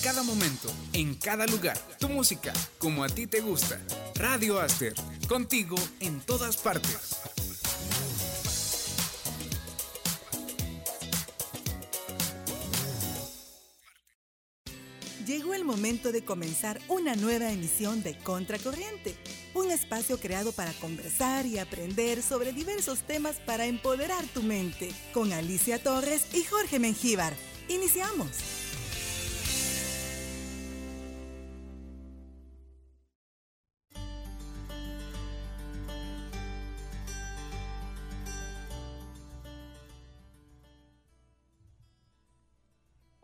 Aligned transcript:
cada 0.00 0.22
momento, 0.22 0.70
en 0.92 1.14
cada 1.14 1.46
lugar. 1.46 1.76
Tu 1.98 2.08
música, 2.08 2.52
como 2.78 3.04
a 3.04 3.08
ti 3.08 3.26
te 3.26 3.40
gusta. 3.40 3.78
Radio 4.14 4.58
Aster, 4.58 4.94
contigo 5.28 5.76
en 6.00 6.20
todas 6.20 6.56
partes. 6.56 7.18
Llegó 15.26 15.54
el 15.54 15.64
momento 15.64 16.10
de 16.10 16.24
comenzar 16.24 16.80
una 16.88 17.14
nueva 17.14 17.52
emisión 17.52 18.02
de 18.02 18.18
Contracorriente, 18.18 19.14
un 19.54 19.70
espacio 19.70 20.18
creado 20.18 20.50
para 20.52 20.72
conversar 20.72 21.46
y 21.46 21.58
aprender 21.58 22.22
sobre 22.22 22.52
diversos 22.52 23.00
temas 23.00 23.36
para 23.36 23.66
empoderar 23.66 24.24
tu 24.34 24.42
mente, 24.42 24.90
con 25.12 25.32
Alicia 25.32 25.80
Torres 25.80 26.34
y 26.34 26.42
Jorge 26.42 26.80
Mengíbar. 26.80 27.34
Iniciamos. 27.68 28.69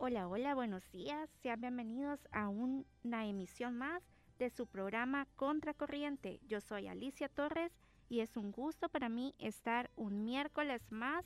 Hola, 0.09 0.29
hola, 0.29 0.55
buenos 0.55 0.89
días. 0.93 1.29
Sean 1.41 1.59
bienvenidos 1.59 2.29
a 2.31 2.47
una 2.47 3.27
emisión 3.27 3.77
más 3.77 4.01
de 4.39 4.49
su 4.49 4.65
programa 4.65 5.27
Contracorriente. 5.35 6.39
Yo 6.47 6.61
soy 6.61 6.87
Alicia 6.87 7.27
Torres 7.27 7.73
y 8.07 8.21
es 8.21 8.37
un 8.37 8.53
gusto 8.53 8.87
para 8.87 9.09
mí 9.09 9.35
estar 9.37 9.91
un 9.97 10.23
miércoles 10.23 10.81
más 10.93 11.25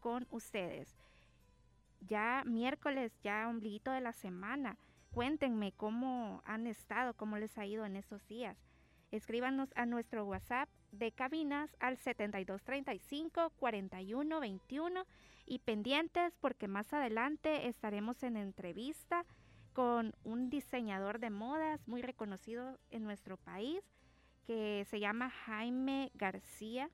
con 0.00 0.26
ustedes. 0.32 0.98
Ya 2.00 2.42
miércoles, 2.44 3.12
ya 3.22 3.48
ombliguito 3.48 3.92
de 3.92 4.00
la 4.00 4.12
semana. 4.12 4.78
Cuéntenme 5.12 5.70
cómo 5.70 6.42
han 6.44 6.66
estado, 6.66 7.14
cómo 7.14 7.38
les 7.38 7.56
ha 7.56 7.66
ido 7.66 7.84
en 7.84 7.94
estos 7.94 8.26
días. 8.26 8.58
Escríbanos 9.12 9.72
a 9.76 9.86
nuestro 9.86 10.24
WhatsApp 10.24 10.68
de 10.90 11.12
cabinas 11.12 11.70
al 11.78 11.96
7235 11.96 13.50
4121 13.60 15.06
y 15.48 15.58
pendientes 15.60 16.34
porque 16.40 16.68
más 16.68 16.92
adelante 16.92 17.68
estaremos 17.68 18.22
en 18.22 18.36
entrevista 18.36 19.24
con 19.72 20.14
un 20.24 20.50
diseñador 20.50 21.18
de 21.20 21.30
modas 21.30 21.80
muy 21.86 22.02
reconocido 22.02 22.78
en 22.90 23.04
nuestro 23.04 23.36
país 23.36 23.80
que 24.46 24.86
se 24.90 25.00
llama 25.00 25.30
Jaime 25.30 26.10
García. 26.14 26.90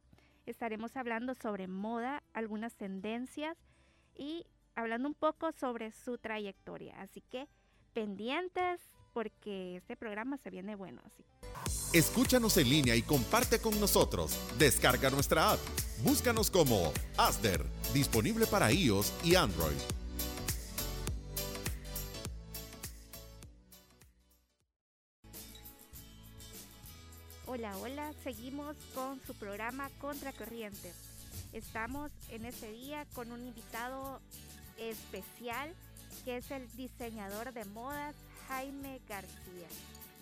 Estaremos 0.46 0.96
hablando 0.96 1.34
sobre 1.34 1.66
moda, 1.66 2.22
algunas 2.32 2.74
tendencias 2.74 3.56
y 4.14 4.46
hablando 4.74 5.08
un 5.08 5.14
poco 5.14 5.52
sobre 5.52 5.92
su 5.92 6.18
trayectoria. 6.18 7.00
Así 7.00 7.22
que 7.22 7.48
pendientes 7.92 8.80
porque 9.12 9.76
este 9.76 9.96
programa 9.96 10.36
se 10.36 10.50
viene 10.50 10.74
bueno. 10.74 11.00
Así. 11.06 11.24
Escúchanos 11.94 12.56
en 12.58 12.68
línea 12.68 12.96
y 12.96 13.02
comparte 13.02 13.60
con 13.60 13.78
nosotros. 13.80 14.36
Descarga 14.58 15.10
nuestra 15.10 15.52
app. 15.52 15.60
Búscanos 16.02 16.50
como 16.50 16.92
Asder, 17.16 17.64
disponible 17.94 18.46
para 18.46 18.72
iOS 18.72 19.12
y 19.22 19.36
Android. 19.36 19.76
Hola, 27.46 27.78
hola, 27.78 28.12
seguimos 28.24 28.76
con 28.96 29.20
su 29.24 29.32
programa 29.34 29.88
Contracorriente. 30.00 30.92
Estamos 31.52 32.10
en 32.30 32.44
este 32.46 32.72
día 32.72 33.06
con 33.14 33.30
un 33.30 33.46
invitado 33.46 34.20
especial 34.76 35.72
que 36.24 36.38
es 36.38 36.50
el 36.50 36.68
diseñador 36.76 37.52
de 37.52 37.64
modas 37.66 38.16
Jaime 38.48 39.00
García. 39.08 39.68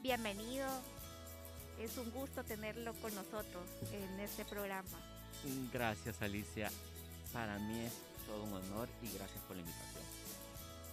Bienvenido, 0.03 0.69
es 1.81 1.97
un 1.97 2.11
gusto 2.11 2.45
tenerlo 2.45 2.93
con 3.01 3.15
nosotros 3.15 3.65
en 3.93 4.21
este 4.21 4.45
programa. 4.45 4.89
Gracias 5.73 6.21
Alicia, 6.21 6.71
para 7.33 7.59
mí 7.59 7.81
es 7.81 7.93
todo 8.27 8.45
un 8.45 8.53
honor 8.53 8.89
y 9.03 9.07
gracias 9.17 9.43
por 9.45 9.57
la 9.57 9.63
invitación. 9.63 10.05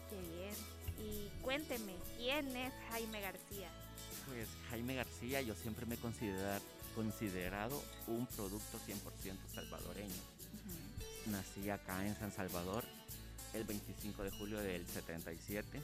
Qué 0.09 0.19
bien. 0.21 0.53
Y 0.99 1.29
cuénteme, 1.41 1.93
¿quién 2.17 2.55
es 2.55 2.73
Jaime 2.89 3.21
García? 3.21 3.69
Pues 4.27 4.47
Jaime 4.69 4.95
García 4.95 5.41
yo 5.41 5.53
siempre 5.55 5.85
me 5.85 5.95
he 5.95 5.97
considerar, 5.97 6.61
considerado 6.95 7.81
un 8.07 8.25
producto 8.27 8.79
100% 8.79 9.37
salvadoreño. 9.53 10.21
Nací 11.27 11.69
acá 11.69 12.05
en 12.05 12.15
San 12.15 12.31
Salvador 12.31 12.83
el 13.53 13.63
25 13.63 14.23
de 14.23 14.31
julio 14.31 14.59
del 14.59 14.85
77. 14.85 15.81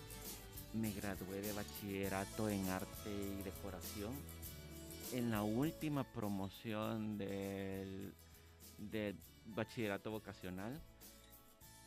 Me 0.74 0.92
gradué 0.92 1.42
de 1.42 1.54
bachillerato 1.54 2.50
en 2.50 2.68
arte 2.70 3.10
y 3.10 3.44
decoración 3.44 4.14
en 5.14 5.32
la 5.32 5.44
última 5.44 6.04
promoción 6.04 7.18
del, 7.18 8.14
bachillerato 9.46 10.12
vocacional 10.12 10.82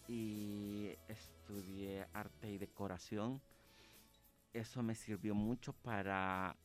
y 0.07 0.91
estudié 1.09 2.07
arte 2.13 2.51
y 2.51 2.59
decoración. 2.59 3.41
Eso 4.53 4.83
me 4.83 4.95
sirvió 4.95 5.35
mucho 5.35 5.73
para 5.73 6.57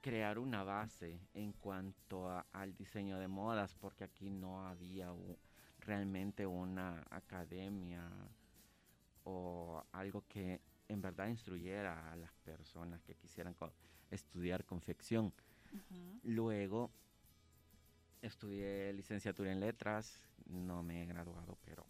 crear 0.00 0.38
una 0.38 0.64
base 0.64 1.18
en 1.32 1.52
cuanto 1.52 2.44
al 2.52 2.76
diseño 2.76 3.18
de 3.18 3.28
modas, 3.28 3.74
porque 3.80 4.04
aquí 4.04 4.28
no 4.28 4.66
había 4.66 5.10
realmente 5.80 6.46
una 6.46 7.04
academia 7.10 8.02
o 9.24 9.82
algo 9.92 10.24
que 10.28 10.60
en 10.88 11.00
verdad 11.00 11.28
instruyera 11.28 12.12
a 12.12 12.16
las 12.16 12.32
personas 12.44 13.02
que 13.02 13.14
quisieran 13.14 13.56
estudiar 14.10 14.64
confección. 14.64 15.32
Luego 16.22 16.90
estudié 18.26 18.92
licenciatura 18.92 19.52
en 19.52 19.60
letras, 19.60 20.26
no 20.46 20.82
me 20.82 21.02
he 21.02 21.06
graduado, 21.06 21.58
pero 21.64 21.86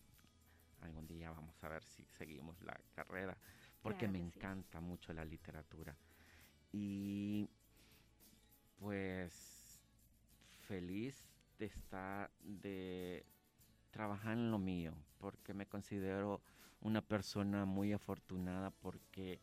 algún 0.80 1.06
día 1.06 1.30
vamos 1.30 1.62
a 1.62 1.68
ver 1.68 1.84
si 1.84 2.04
seguimos 2.04 2.60
la 2.62 2.78
carrera, 2.94 3.36
porque 3.82 4.08
me 4.08 4.18
encanta 4.18 4.80
mucho 4.80 5.12
la 5.12 5.24
literatura. 5.24 5.96
Y 6.72 7.48
pues 8.78 9.80
feliz 10.66 11.28
de 11.58 11.66
estar, 11.66 12.30
de 12.40 13.24
trabajar 13.90 14.32
en 14.32 14.50
lo 14.50 14.58
mío, 14.58 14.94
porque 15.18 15.54
me 15.54 15.66
considero 15.66 16.42
una 16.80 17.00
persona 17.00 17.64
muy 17.64 17.92
afortunada 17.92 18.70
porque 18.70 19.40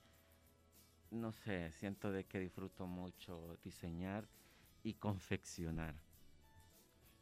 no 1.12 1.34
sé, 1.34 1.72
siento 1.74 2.12
de 2.12 2.24
que 2.24 2.40
disfruto 2.40 2.88
mucho 2.88 3.58
diseñar 3.64 4.28
y 4.84 4.94
confeccionar. 4.94 5.96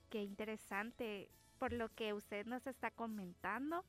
Qué 0.09 0.23
interesante. 0.23 1.29
Por 1.57 1.73
lo 1.73 1.93
que 1.93 2.13
usted 2.13 2.45
nos 2.45 2.65
está 2.67 2.91
comentando, 2.91 3.83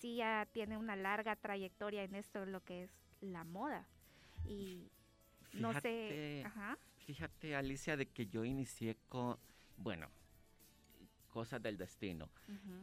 sí 0.00 0.16
ya 0.16 0.48
tiene 0.52 0.78
una 0.78 0.96
larga 0.96 1.36
trayectoria 1.36 2.02
en 2.04 2.14
esto, 2.14 2.46
lo 2.46 2.64
que 2.64 2.84
es 2.84 2.90
la 3.20 3.44
moda. 3.44 3.86
Y 4.44 4.90
no 5.52 5.78
sé. 5.80 6.44
Fíjate, 7.06 7.56
Alicia, 7.56 7.96
de 7.96 8.06
que 8.06 8.26
yo 8.26 8.44
inicié 8.44 8.96
con, 9.08 9.36
bueno, 9.76 10.08
cosas 11.28 11.62
del 11.62 11.76
destino. 11.76 12.30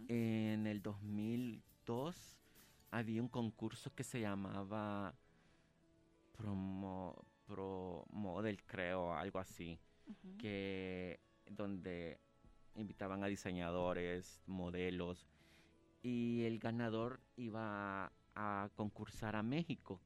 En 0.08 0.68
el 0.68 0.82
2002 0.82 2.38
había 2.92 3.22
un 3.22 3.30
concurso 3.30 3.94
que 3.94 4.04
se 4.04 4.20
llamaba 4.20 5.16
promo, 6.38 7.16
pro 7.46 8.06
model, 8.12 8.64
creo, 8.64 9.14
algo 9.14 9.40
así, 9.40 9.80
que 10.38 11.20
donde 11.50 12.20
invitaban 12.76 13.24
a 13.24 13.28
diseñadores, 13.28 14.42
modelos, 14.46 15.28
y 16.02 16.44
el 16.46 16.60
ganador 16.60 17.20
iba 17.36 18.12
a, 18.36 18.70
concursar 18.76 19.36
a 19.36 19.44
México. 19.44 20.00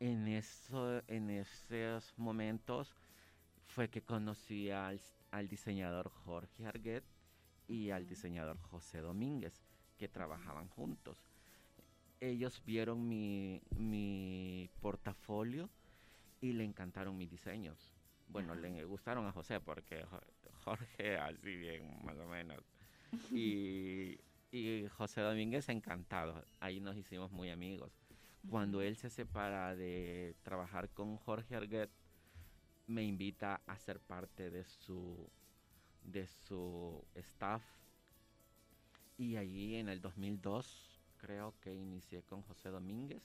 en, 0.00 0.26
eso, 0.26 1.02
en 1.06 1.30
esos 1.30 2.12
momentos 2.16 2.96
fue 3.66 3.88
que 3.88 4.02
conocí 4.02 4.70
al, 4.70 5.00
diseñador 5.48 6.10
Jorge 6.24 6.66
Arguet 6.66 7.04
y 7.68 7.90
al 7.90 8.06
diseñador 8.06 8.58
José 8.58 8.98
Domínguez, 8.98 9.62
que 9.98 10.08
trabajaban 10.08 10.68
juntos. 10.68 11.18
Ellos 12.20 12.60
vieron 12.64 13.08
mi, 13.08 13.62
mi 13.76 14.68
portafolio 14.80 15.68
y 16.40 16.52
le 16.52 16.64
encantaron 16.64 17.16
mis 17.16 17.30
diseños. 17.30 17.94
Bueno, 18.28 18.54
le 18.54 18.84
gustaron 18.84 19.26
a 19.26 19.32
José 19.32 19.60
porque 19.60 20.04
Jorge 20.68 21.16
así 21.16 21.56
bien, 21.56 21.98
más 22.04 22.18
o 22.18 22.26
menos. 22.26 22.62
Y, 23.32 24.20
y 24.52 24.86
José 24.88 25.22
Domínguez 25.22 25.68
encantado. 25.68 26.44
Ahí 26.60 26.80
nos 26.80 26.96
hicimos 26.96 27.30
muy 27.32 27.50
amigos. 27.50 27.92
Cuando 28.50 28.82
él 28.82 28.96
se 28.96 29.08
separa 29.08 29.74
de 29.74 30.36
trabajar 30.42 30.90
con 30.90 31.16
Jorge 31.16 31.56
Arguet, 31.56 31.90
me 32.86 33.02
invita 33.02 33.62
a 33.66 33.78
ser 33.78 33.98
parte 34.00 34.50
de 34.50 34.64
su, 34.64 35.30
de 36.02 36.26
su 36.26 37.02
staff. 37.14 37.62
Y 39.16 39.36
allí 39.36 39.76
en 39.76 39.88
el 39.88 40.00
2002 40.00 41.00
creo 41.16 41.54
que 41.60 41.74
inicié 41.74 42.22
con 42.22 42.42
José 42.42 42.68
Domínguez 42.68 43.22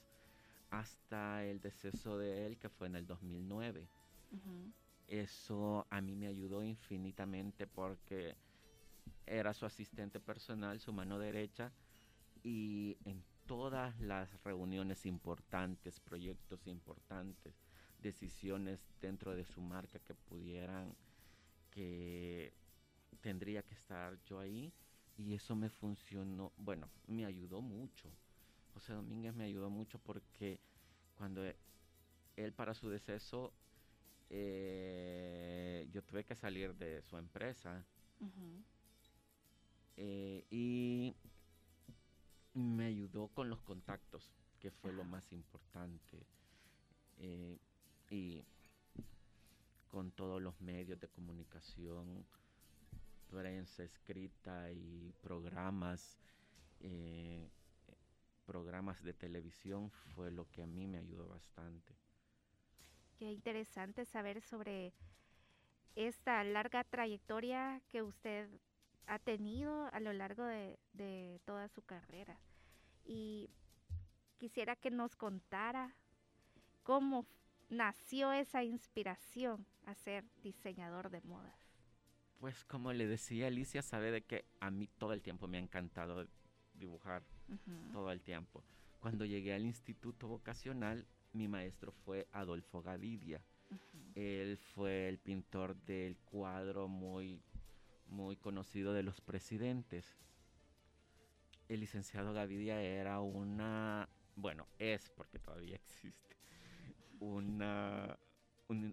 hasta 0.69 1.43
el 1.45 1.59
deceso 1.59 2.17
de 2.17 2.45
él, 2.45 2.57
que 2.57 2.69
fue 2.69 2.87
en 2.87 2.95
el 2.95 3.05
2009. 3.05 3.87
Eso 5.13 5.85
a 5.91 6.01
mí 6.01 6.15
me 6.15 6.25
ayudó 6.25 6.63
infinitamente 6.63 7.67
porque 7.67 8.35
era 9.27 9.53
su 9.53 9.63
asistente 9.63 10.19
personal, 10.19 10.79
su 10.79 10.91
mano 10.91 11.19
derecha, 11.19 11.71
y 12.41 12.97
en 13.05 13.23
todas 13.45 13.99
las 14.01 14.41
reuniones 14.41 15.05
importantes, 15.05 15.99
proyectos 15.99 16.65
importantes, 16.65 17.53
decisiones 18.01 18.79
dentro 18.99 19.35
de 19.35 19.45
su 19.45 19.61
marca 19.61 19.99
que 19.99 20.15
pudieran, 20.15 20.95
que 21.69 22.51
tendría 23.21 23.61
que 23.61 23.75
estar 23.75 24.19
yo 24.23 24.39
ahí, 24.39 24.73
y 25.15 25.35
eso 25.35 25.55
me 25.55 25.69
funcionó, 25.69 26.51
bueno, 26.57 26.89
me 27.05 27.23
ayudó 27.23 27.61
mucho. 27.61 28.09
José 28.73 28.93
Domínguez 28.93 29.35
me 29.35 29.43
ayudó 29.43 29.69
mucho 29.69 29.99
porque 29.99 30.59
cuando 31.13 31.43
él 32.35 32.51
para 32.53 32.73
su 32.73 32.89
deceso, 32.89 33.53
eh, 34.35 35.87
yo 35.91 36.01
tuve 36.01 36.23
que 36.23 36.35
salir 36.35 36.73
de 36.75 37.03
su 37.03 37.17
empresa 37.17 37.85
eh, 39.95 40.43
y 40.49 41.15
me 42.55 42.85
ayudó 42.85 43.27
con 43.27 43.47
los 43.47 43.61
contactos, 43.61 44.31
que 44.59 44.71
fue 44.71 44.91
lo 44.91 45.03
más 45.03 45.31
importante. 45.31 46.25
Eh, 47.19 47.59
y 48.09 48.43
con 49.87 50.11
todos 50.11 50.41
los 50.41 50.59
medios 50.61 50.99
de 50.99 51.07
comunicación, 51.09 52.25
prensa 53.29 53.83
escrita 53.83 54.71
y 54.71 55.13
programas, 55.21 56.17
eh, 56.79 57.47
programas 58.47 59.03
de 59.03 59.13
televisión, 59.13 59.91
fue 60.15 60.31
lo 60.31 60.49
que 60.49 60.63
a 60.63 60.67
mí 60.67 60.87
me 60.87 60.97
ayudó 60.97 61.27
bastante. 61.27 62.02
Qué 63.17 63.31
interesante 63.31 64.05
saber 64.05 64.41
sobre 64.41 64.93
esta 65.95 66.43
larga 66.43 66.83
trayectoria 66.83 67.81
que 67.89 68.01
usted 68.01 68.49
ha 69.07 69.19
tenido 69.19 69.87
a 69.93 69.99
lo 69.99 70.13
largo 70.13 70.43
de, 70.45 71.39
toda 71.45 71.67
su 71.69 71.81
carrera. 71.83 72.37
Y 73.05 73.49
quisiera 74.37 74.75
que 74.75 74.91
nos 74.91 75.15
contara 75.15 75.93
cómo 76.83 77.25
nació 77.69 78.31
esa 78.31 78.63
inspiración 78.63 79.65
a 79.85 79.93
ser 79.95 80.25
diseñador 80.41 81.09
de 81.09 81.21
modas. 81.21 81.59
Pues 82.39 82.65
como 82.65 82.91
le 82.91 83.07
decía 83.07 83.47
Alicia, 83.47 83.81
sabe 83.81 84.11
de 84.11 84.21
que 84.21 84.45
a 84.59 84.69
mí 84.69 84.87
todo 84.97 85.13
el 85.13 85.21
tiempo 85.21 85.47
me 85.47 85.57
ha 85.57 85.61
encantado 85.61 86.27
dibujar, 86.73 87.23
todo 87.91 88.11
el 88.11 88.21
tiempo. 88.21 88.63
Cuando 88.99 89.25
llegué 89.25 89.53
al 89.53 89.65
instituto 89.65 90.27
vocacional, 90.27 91.05
mi 91.33 91.47
maestro 91.47 91.91
fue 91.91 92.27
Adolfo 92.31 92.81
Gavidia. 92.81 93.41
Él 94.15 94.57
fue 94.57 95.09
el 95.09 95.17
pintor 95.17 95.75
del 95.75 96.17
cuadro 96.17 96.87
muy 96.87 97.41
muy 98.13 98.35
conocido 98.37 98.93
de 98.93 99.03
los 99.03 99.19
presidentes. 99.21 100.15
El 101.67 101.79
licenciado 101.79 102.33
Gavidia 102.33 102.81
era 102.81 103.19
una, 103.19 104.07
bueno, 104.35 104.67
es 104.77 105.09
porque 105.09 105.39
todavía 105.39 105.75
existe, 105.75 106.37
una, 107.19 108.17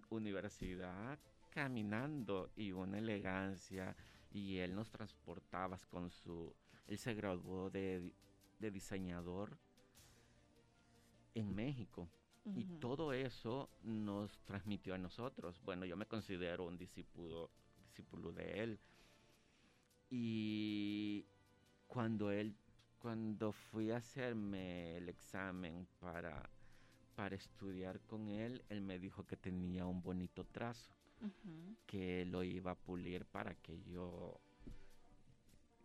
universidad 0.09 1.17
caminando 1.49 2.51
y 2.55 2.71
una 2.71 2.99
elegancia 2.99 3.95
y 4.31 4.57
él 4.57 4.75
nos 4.75 4.91
transportaba 4.91 5.77
con 5.89 6.11
su, 6.11 6.53
él 6.87 6.97
se 6.97 7.13
graduó 7.13 7.69
de, 7.69 8.13
diseñador 8.59 9.57
en 11.33 11.53
México. 11.55 12.07
Y 12.43 12.65
todo 12.79 13.13
eso 13.13 13.69
nos 13.83 14.39
transmitió 14.45 14.95
a 14.95 14.97
nosotros. 14.97 15.61
Bueno, 15.63 15.85
yo 15.85 15.95
me 15.95 16.07
considero 16.07 16.65
un 16.65 16.77
discípulo, 16.77 17.51
discípulo 17.85 18.31
de 18.31 18.63
él. 18.63 18.79
Y 20.09 21.25
cuando 21.87 22.31
él, 22.31 22.55
cuando 22.97 23.51
fui 23.51 23.91
a 23.91 23.97
hacerme 23.97 24.97
el 24.97 25.07
examen 25.07 25.87
para, 25.99 26.49
para 27.15 27.35
estudiar 27.35 27.99
con 28.01 28.27
él, 28.29 28.63
él 28.69 28.81
me 28.81 28.97
dijo 28.97 29.25
que 29.25 29.37
tenía 29.37 29.85
un 29.85 30.01
bonito 30.01 30.43
trazo, 30.45 30.93
que 31.85 32.25
lo 32.25 32.43
iba 32.43 32.71
a 32.71 32.75
pulir 32.75 33.25
para 33.25 33.53
que 33.55 33.79
yo 33.83 34.41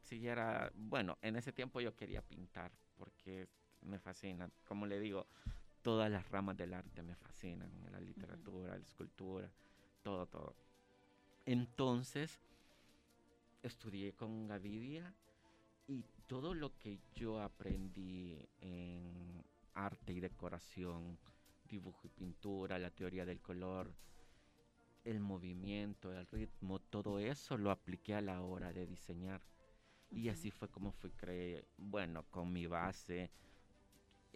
siguiera, 0.00 0.72
bueno, 0.74 1.18
en 1.20 1.36
ese 1.36 1.52
tiempo 1.52 1.80
yo 1.80 1.94
quería 1.94 2.22
pintar 2.22 2.72
porque 2.96 3.48
me 3.82 3.98
fascina, 3.98 4.50
como 4.64 4.86
le 4.86 4.98
digo, 4.98 5.26
todas 5.86 6.10
las 6.10 6.28
ramas 6.30 6.56
del 6.56 6.74
arte 6.74 7.00
me 7.00 7.14
fascinan, 7.14 7.70
la 7.92 8.00
literatura, 8.00 8.76
la 8.76 8.82
escultura, 8.82 9.48
todo, 10.02 10.26
todo. 10.26 10.56
Entonces, 11.44 12.40
estudié 13.62 14.12
con 14.12 14.48
Gavidia 14.48 15.14
y 15.86 16.04
todo 16.26 16.54
lo 16.54 16.76
que 16.76 16.98
yo 17.14 17.40
aprendí 17.40 18.36
en 18.60 19.44
arte 19.74 20.12
y 20.12 20.18
decoración, 20.18 21.16
dibujo 21.68 22.00
y 22.08 22.08
pintura, 22.08 22.80
la 22.80 22.90
teoría 22.90 23.24
del 23.24 23.40
color, 23.40 23.94
el 25.04 25.20
movimiento, 25.20 26.10
el 26.10 26.26
ritmo, 26.26 26.80
todo 26.80 27.20
eso 27.20 27.56
lo 27.56 27.70
apliqué 27.70 28.16
a 28.16 28.20
la 28.20 28.42
hora 28.42 28.72
de 28.72 28.88
diseñar. 28.88 29.40
Y 30.10 30.30
así 30.30 30.50
fue 30.50 30.68
como 30.68 30.90
fui 30.90 31.12
creé, 31.12 31.64
bueno, 31.76 32.24
con 32.28 32.52
mi 32.52 32.66
base, 32.66 33.30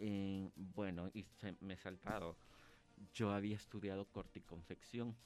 en, 0.01 0.53
bueno, 0.57 1.11
y 1.15 1.27
me 1.61 1.75
he 1.75 1.77
saltado. 1.77 2.37
Yo 3.15 3.33
había 3.33 3.57
estudiado 3.57 4.05
corte 4.07 4.41
y 4.41 4.43
confección, 4.43 5.17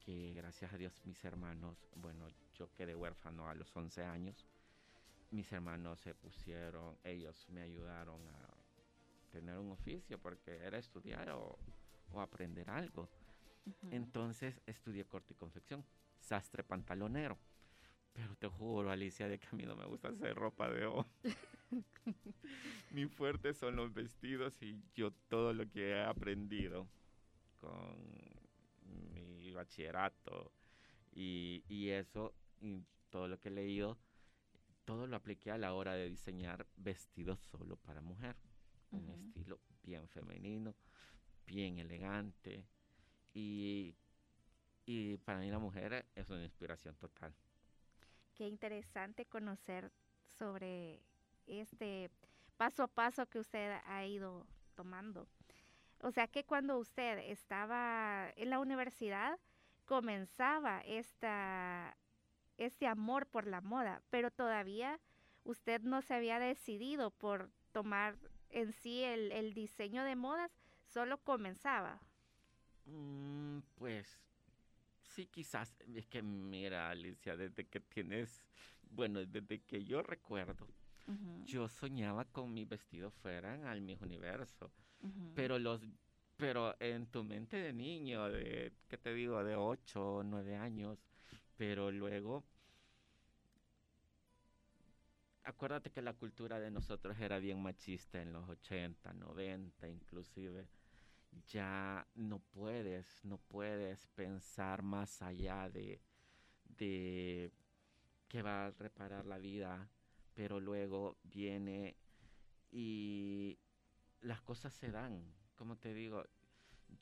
que 0.00 0.32
gracias 0.34 0.72
a 0.72 0.78
Dios 0.78 1.00
mis 1.04 1.24
hermanos, 1.24 1.76
bueno, 1.96 2.28
yo 2.54 2.72
quedé 2.74 2.94
huérfano 2.94 3.48
a 3.48 3.54
los 3.54 3.74
11 3.74 4.04
años. 4.04 4.46
Mis 5.30 5.50
hermanos 5.52 6.00
se 6.00 6.14
pusieron, 6.14 6.96
ellos 7.02 7.46
me 7.48 7.62
ayudaron 7.62 8.20
a 8.28 8.52
tener 9.30 9.58
un 9.58 9.72
oficio 9.72 10.18
porque 10.18 10.56
era 10.56 10.78
estudiar 10.78 11.30
o, 11.30 11.58
aprender 12.20 12.68
algo. 12.68 13.08
Entonces 13.90 14.60
estudié 14.66 15.04
corte 15.06 15.32
y 15.32 15.36
confección, 15.36 15.84
sastre 16.20 16.62
pantalonero. 16.62 17.38
Pero 18.12 18.36
te 18.36 18.46
juro, 18.48 18.90
Alicia, 18.90 19.28
de 19.28 19.38
que 19.38 19.46
a 19.46 19.52
mí 19.52 19.64
no 19.64 19.74
me 19.76 19.86
gusta 19.86 20.08
hacer 20.08 20.34
ropa 20.34 20.70
de 20.70 20.86
hombre. 20.86 21.36
Mi 22.90 23.06
fuerte 23.06 23.54
son 23.54 23.76
los 23.76 23.94
vestidos 23.94 24.60
y 24.62 24.78
yo 24.94 25.12
todo 25.28 25.52
lo 25.54 25.68
que 25.70 25.90
he 25.90 26.02
aprendido 26.02 26.86
con 27.56 27.96
mi 28.84 29.50
bachillerato 29.52 30.52
y, 31.12 31.64
y 31.68 31.88
eso 31.88 32.34
y 32.60 32.82
todo 33.08 33.28
lo 33.28 33.38
que 33.38 33.48
he 33.48 33.52
leído, 33.52 33.98
todo 34.84 35.06
lo 35.06 35.16
apliqué 35.16 35.50
a 35.50 35.58
la 35.58 35.72
hora 35.74 35.94
de 35.94 36.08
diseñar 36.08 36.66
vestidos 36.76 37.40
solo 37.40 37.76
para 37.76 38.00
mujer. 38.00 38.36
Un 38.90 39.08
estilo 39.08 39.58
bien 39.82 40.06
femenino, 40.08 40.74
bien 41.46 41.78
elegante. 41.78 42.66
Y, 43.32 43.94
y 44.84 45.16
para 45.18 45.38
mí 45.38 45.50
la 45.50 45.58
mujer 45.58 46.06
es 46.14 46.28
una 46.28 46.44
inspiración 46.44 46.94
total. 46.96 47.34
Qué 48.42 48.48
interesante 48.48 49.24
conocer 49.24 49.92
sobre 50.36 50.98
este 51.46 52.10
paso 52.56 52.82
a 52.82 52.88
paso 52.88 53.24
que 53.26 53.38
usted 53.38 53.78
ha 53.86 54.04
ido 54.04 54.44
tomando. 54.74 55.28
O 56.00 56.10
sea 56.10 56.26
que 56.26 56.42
cuando 56.42 56.76
usted 56.76 57.18
estaba 57.30 58.32
en 58.34 58.50
la 58.50 58.58
universidad, 58.58 59.38
comenzaba 59.86 60.80
esta 60.80 61.96
este 62.58 62.88
amor 62.88 63.26
por 63.26 63.46
la 63.46 63.60
moda, 63.60 64.02
pero 64.10 64.32
todavía 64.32 64.98
usted 65.44 65.80
no 65.82 66.02
se 66.02 66.14
había 66.14 66.40
decidido 66.40 67.12
por 67.12 67.48
tomar 67.70 68.16
en 68.50 68.72
sí 68.72 69.04
el, 69.04 69.54
diseño 69.54 70.02
de 70.02 70.16
modas, 70.16 70.50
solo 70.88 71.18
comenzaba. 71.18 72.00
Mm, 72.86 73.60
pues 73.76 74.18
sí, 75.12 75.26
quizás, 75.26 75.74
es 75.94 76.06
que 76.06 76.22
mira, 76.22 76.90
Alicia, 76.90 77.36
desde 77.36 77.66
que 77.66 77.80
tienes, 77.80 78.42
bueno, 78.90 79.24
desde 79.24 79.60
que 79.62 79.84
yo 79.84 80.02
recuerdo, 80.02 80.66
yo 81.44 81.68
soñaba 81.68 82.24
con 82.24 82.52
mi 82.54 82.64
vestido 82.64 83.10
fuera 83.10 83.70
al 83.70 83.80
mi 83.80 83.96
universo, 84.00 84.72
pero 85.34 85.58
los 85.58 85.80
pero 86.36 86.74
en 86.80 87.06
tu 87.06 87.22
mente 87.22 87.56
de 87.56 87.72
niño, 87.72 88.28
de, 88.28 88.72
¿qué 88.88 88.98
te 88.98 89.14
digo?, 89.14 89.44
de 89.44 89.54
8 89.54 90.16
o 90.16 90.22
9 90.24 90.56
años, 90.56 90.98
pero 91.56 91.92
luego 91.92 92.42
acuérdate 95.44 95.90
que 95.90 96.02
la 96.02 96.14
cultura 96.14 96.58
de 96.58 96.70
nosotros 96.70 97.16
era 97.20 97.38
bien 97.38 97.62
machista 97.62 98.20
en 98.20 98.32
los 98.32 98.48
80, 98.48 99.12
90 99.12 99.88
inclusive. 99.88 100.66
Ya 101.48 102.06
no 102.14 102.38
puedes, 102.38 103.24
no 103.24 103.38
puedes 103.38 104.06
pensar 104.08 104.82
más 104.82 105.22
allá 105.22 105.68
de, 105.68 106.00
de 106.64 107.52
que 108.28 108.42
va 108.42 108.66
a 108.66 108.70
reparar 108.70 109.26
la 109.26 109.38
vida, 109.38 109.90
pero 110.34 110.60
luego 110.60 111.18
viene 111.24 111.96
y 112.70 113.58
las 114.20 114.40
cosas 114.42 114.72
se 114.72 114.90
dan. 114.90 115.22
Como 115.56 115.76
te 115.76 115.92
digo, 115.92 116.24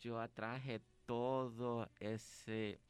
yo 0.00 0.20
atraje 0.20 0.82
todo 1.06 1.90
ese 1.98 2.80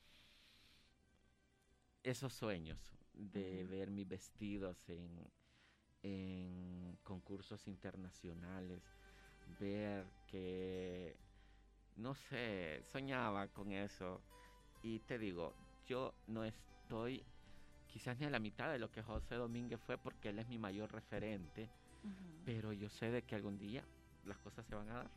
esos 2.02 2.32
sueños 2.32 2.78
de 3.12 3.64
ver 3.64 3.90
mis 3.90 4.08
vestidos 4.08 4.88
en, 4.88 5.30
en 6.02 6.98
concursos 7.02 7.66
internacionales, 7.68 8.82
ver 9.58 10.06
que, 10.26 11.16
no 11.96 12.14
sé, 12.14 12.82
soñaba 12.92 13.48
con 13.48 13.72
eso. 13.72 14.20
Y 14.82 15.00
te 15.00 15.18
digo, 15.18 15.54
yo 15.86 16.14
no 16.26 16.44
estoy 16.44 17.24
quizás 17.86 18.18
ni 18.18 18.26
a 18.26 18.30
la 18.30 18.38
mitad 18.38 18.70
de 18.70 18.78
lo 18.78 18.90
que 18.90 19.02
José 19.02 19.34
Domínguez 19.34 19.80
fue 19.80 19.98
porque 19.98 20.30
él 20.30 20.38
es 20.38 20.48
mi 20.48 20.58
mayor 20.58 20.92
referente, 20.92 21.68
pero 22.44 22.72
yo 22.72 22.88
sé 22.88 23.10
de 23.10 23.22
que 23.22 23.34
algún 23.34 23.58
día 23.58 23.84
las 24.24 24.38
cosas 24.38 24.64
se 24.66 24.74
van 24.74 24.88
a 24.90 24.94
dar. 24.94 25.10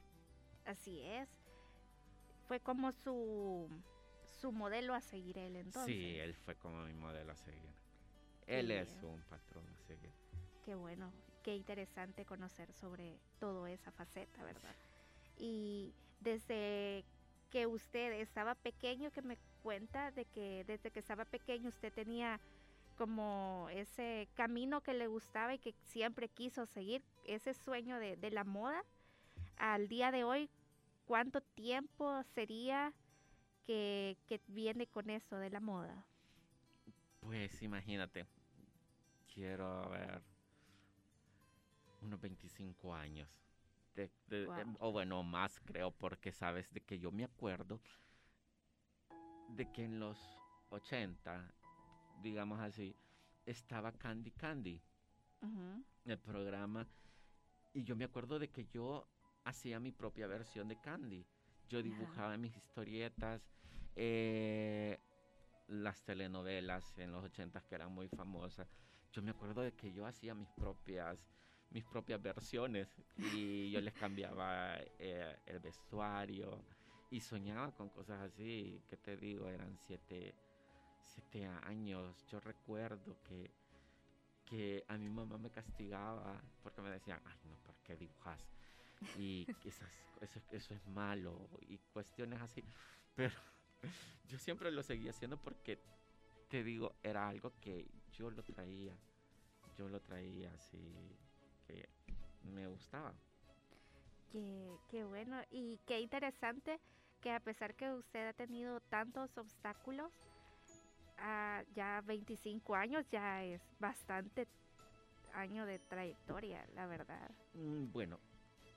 Así 0.66 1.02
es. 1.02 1.30
Fue 2.48 2.60
como 2.60 2.92
su, 2.92 3.70
su 4.24 4.52
modelo 4.52 4.94
a 4.94 5.02
seguir 5.02 5.38
él 5.38 5.56
entonces. 5.56 5.94
Sí, 5.94 6.18
él 6.18 6.34
fue 6.34 6.56
como 6.56 6.84
mi 6.86 6.94
modelo 6.94 7.32
a 7.32 7.36
seguir. 7.36 7.74
Él 8.48 8.72
es 8.72 9.02
un 9.04 9.22
patrón 9.30 9.66
a 9.70 9.78
seguir. 9.88 10.12
Qué 10.66 10.76
bueno, 10.76 11.12
qué 11.44 11.56
interesante 11.56 12.26
conocer 12.26 12.74
sobre 12.74 13.20
toda 13.40 13.70
esa 13.72 13.92
faceta, 13.92 14.44
¿verdad? 14.44 14.76
Y 15.38 15.94
desde 16.24 17.04
que 17.50 17.68
usted 17.68 18.14
estaba 18.14 18.56
pequeño, 18.56 19.12
que 19.12 19.22
me 19.22 19.38
cuenta 19.62 20.12
de 20.12 20.26
que 20.26 20.64
desde 20.66 20.92
que 20.92 21.00
estaba 21.00 21.26
pequeño 21.26 21.70
usted 21.70 21.94
tenía 21.94 22.40
como 22.98 23.68
ese 23.72 24.28
camino 24.36 24.82
que 24.82 24.94
le 24.94 25.08
gustaba 25.08 25.54
y 25.54 25.60
que 25.60 25.74
siempre 25.84 26.30
quiso 26.30 26.66
seguir, 26.66 27.04
ese 27.26 27.54
sueño 27.54 28.00
de, 28.00 28.32
la 28.32 28.44
moda, 28.44 28.84
al 29.58 29.88
día 29.88 30.12
de 30.12 30.24
hoy, 30.24 30.50
¿cuánto 31.06 31.42
tiempo 31.42 32.24
sería 32.36 32.94
que, 33.64 34.18
que 34.28 34.42
viene 34.48 34.88
con 34.88 35.10
eso 35.10 35.38
de 35.38 35.50
la 35.50 35.60
moda? 35.60 36.06
Pues 37.22 37.62
imagínate, 37.62 38.26
quiero 39.34 39.90
ver 39.90 40.22
unos 42.02 42.20
25 42.20 42.94
años. 42.94 43.43
O 44.80 44.92
bueno, 44.92 45.24
más 45.24 45.60
creo, 45.66 45.92
porque 45.92 46.32
sabes 46.32 46.72
de 46.74 46.82
que 46.82 47.00
yo 47.00 47.12
me 47.12 47.24
acuerdo 47.24 47.80
de 49.50 49.72
que 49.72 49.84
en 49.84 50.00
los 50.00 50.20
80, 50.70 51.54
digamos 52.22 52.60
así, 52.60 52.96
estaba 53.46 53.92
Candy 53.92 54.32
Candy, 54.32 54.82
el 56.06 56.18
programa, 56.20 56.88
y 57.74 57.84
yo 57.84 57.96
me 57.96 58.06
acuerdo 58.06 58.40
de 58.40 58.50
que 58.50 58.66
yo 58.66 59.08
hacía 59.44 59.80
mi 59.80 59.92
propia 59.92 60.28
versión 60.28 60.68
de 60.68 60.80
Candy. 60.80 61.26
Yo 61.70 61.82
dibujaba 61.82 62.38
mis 62.38 62.56
historietas, 62.56 63.42
eh, 63.96 65.00
las 65.68 66.04
telenovelas 66.04 66.98
en 66.98 67.12
los 67.12 67.24
80 67.24 67.62
que 67.62 67.76
eran 67.76 67.92
muy 67.92 68.08
famosas. 68.10 68.68
Yo 69.12 69.22
me 69.22 69.32
acuerdo 69.32 69.62
de 69.62 69.74
que 69.74 69.92
yo 69.92 70.06
hacía 70.06 70.34
mis 70.34 70.50
propias 70.52 71.20
mis 71.74 71.84
propias 71.86 72.22
versiones 72.22 72.88
y 73.18 73.72
yo 73.72 73.82
les 73.82 73.94
cambiaba 73.94 74.78
eh, 75.00 75.36
el 75.48 75.60
vestuario 75.60 76.64
y 77.10 77.20
soñaba 77.20 77.72
con 77.72 77.90
cosas 77.90 78.22
así, 78.22 78.82
que 78.88 78.98
te 78.98 79.18
digo, 79.18 79.50
eran 79.50 79.76
siete, 79.78 80.36
siete 81.04 81.46
años. 81.46 82.26
Yo 82.32 82.40
recuerdo 82.40 83.18
que, 83.28 83.52
que 84.46 84.84
a 84.88 84.98
mi 84.98 85.10
mamá 85.10 85.38
me 85.38 85.50
castigaba 85.50 86.42
porque 86.62 86.82
me 86.82 86.92
decían, 86.92 87.20
ay 87.26 87.38
no, 87.46 87.58
¿por 87.58 87.76
qué 87.84 87.96
dibujas? 87.96 88.40
Y 89.18 89.48
esas, 89.66 89.90
eso, 90.22 90.40
eso 90.52 90.74
es 90.76 90.88
malo 90.88 91.50
y 91.62 91.78
cuestiones 91.92 92.40
así. 92.40 92.64
Pero 93.16 93.34
yo 94.30 94.38
siempre 94.38 94.72
lo 94.72 94.84
seguía 94.84 95.12
haciendo 95.12 95.38
porque, 95.38 95.80
te 96.50 96.64
digo, 96.64 96.96
era 97.02 97.28
algo 97.28 97.52
que 97.60 97.88
yo 98.12 98.30
lo 98.30 98.44
traía. 98.44 98.96
Yo 99.76 99.90
lo 99.90 100.00
traía 100.02 100.54
así 100.54 101.18
que 101.74 102.50
me 102.52 102.68
gustaba. 102.68 103.14
Qué, 104.32 104.78
qué 104.90 105.04
bueno 105.04 105.42
y 105.52 105.80
qué 105.86 106.00
interesante 106.00 106.80
que 107.22 107.32
a 107.32 107.40
pesar 107.40 107.74
que 107.76 107.92
usted 107.92 108.28
ha 108.28 108.34
tenido 108.34 108.80
tantos 108.82 109.38
obstáculos, 109.38 110.12
ah, 111.20 111.64
ya 111.74 112.02
25 112.02 112.76
años 112.76 113.06
ya 113.10 113.44
es 113.44 113.62
bastante 113.80 114.48
año 115.34 115.66
de 115.66 115.80
trayectoria, 115.80 116.66
la 116.76 116.86
verdad. 116.86 117.32
Mm, 117.54 117.92
bueno, 117.92 118.20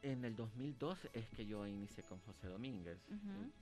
en 0.02 0.24
el 0.24 0.36
2002 0.36 1.08
es 1.12 1.28
que 1.30 1.44
yo 1.44 1.66
inicié 1.66 2.04
con 2.04 2.20
José 2.20 2.48
Domínguez. 2.48 2.98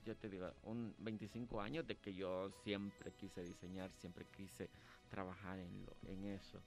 Yo 0.05 0.15
te 0.15 0.29
digo, 0.29 0.51
un 0.63 0.93
25 0.99 1.61
años 1.61 1.87
de 1.87 1.95
que 1.97 2.13
yo 2.13 2.51
siempre 2.63 3.11
quise 3.13 3.41
diseñar, 3.43 3.91
siempre 3.93 4.25
quise 4.25 4.69
trabajar 5.09 5.59
en, 5.59 5.85
lo, 5.85 5.95
en 6.03 6.25
eso 6.25 6.61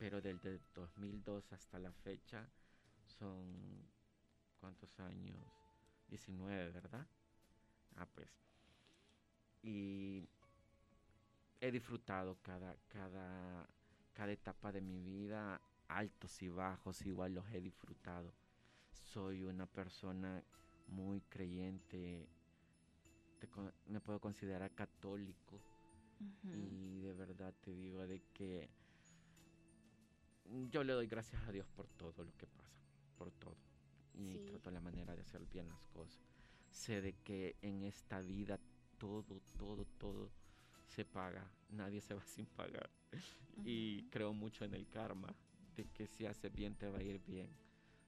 pero 0.00 0.22
desde 0.22 0.58
2002 0.74 1.52
hasta 1.52 1.78
la 1.78 1.92
fecha 1.92 2.48
son, 3.04 3.86
¿cuántos 4.58 4.98
años? 4.98 5.36
19, 6.08 6.70
¿verdad? 6.70 7.06
Ah, 7.96 8.06
pues. 8.06 8.30
Y 9.62 10.26
he 11.60 11.70
disfrutado 11.70 12.38
cada, 12.40 12.74
cada, 12.88 13.68
cada 14.14 14.32
etapa 14.32 14.72
de 14.72 14.80
mi 14.80 14.98
vida, 15.02 15.60
altos 15.88 16.40
y 16.40 16.48
bajos, 16.48 17.02
igual 17.02 17.34
los 17.34 17.46
he 17.50 17.60
disfrutado. 17.60 18.32
Soy 19.12 19.44
una 19.44 19.66
persona 19.66 20.42
muy 20.88 21.20
creyente, 21.28 22.26
me 23.84 24.00
puedo 24.00 24.18
considerar 24.18 24.74
católico 24.74 25.60
y 26.42 27.00
de 27.00 27.12
verdad 27.12 27.54
te 27.60 27.74
digo 27.74 28.06
de 28.06 28.22
que 28.32 28.79
yo 30.70 30.84
le 30.84 30.92
doy 30.92 31.06
gracias 31.06 31.42
a 31.46 31.52
Dios 31.52 31.66
por 31.68 31.88
todo 31.88 32.24
lo 32.24 32.36
que 32.36 32.46
pasa, 32.46 32.78
por 33.16 33.30
todo. 33.32 33.56
Y 34.14 34.38
trato 34.38 34.70
la 34.70 34.80
manera 34.80 35.14
de 35.14 35.22
hacer 35.22 35.44
bien 35.46 35.68
las 35.68 35.82
cosas. 35.92 36.20
Sé 36.70 37.00
de 37.00 37.14
que 37.14 37.56
en 37.62 37.84
esta 37.84 38.20
vida 38.20 38.58
todo, 38.98 39.40
todo, 39.56 39.84
todo 39.98 40.30
se 40.86 41.04
paga. 41.04 41.48
Nadie 41.70 42.00
se 42.00 42.14
va 42.14 42.22
sin 42.26 42.46
pagar. 42.46 42.90
Y 43.64 44.04
creo 44.10 44.32
mucho 44.32 44.64
en 44.64 44.74
el 44.74 44.88
karma, 44.88 45.34
de 45.76 45.84
que 45.86 46.06
si 46.06 46.26
haces 46.26 46.52
bien 46.52 46.74
te 46.74 46.88
va 46.88 46.98
a 46.98 47.02
ir 47.02 47.20
bien. 47.20 47.48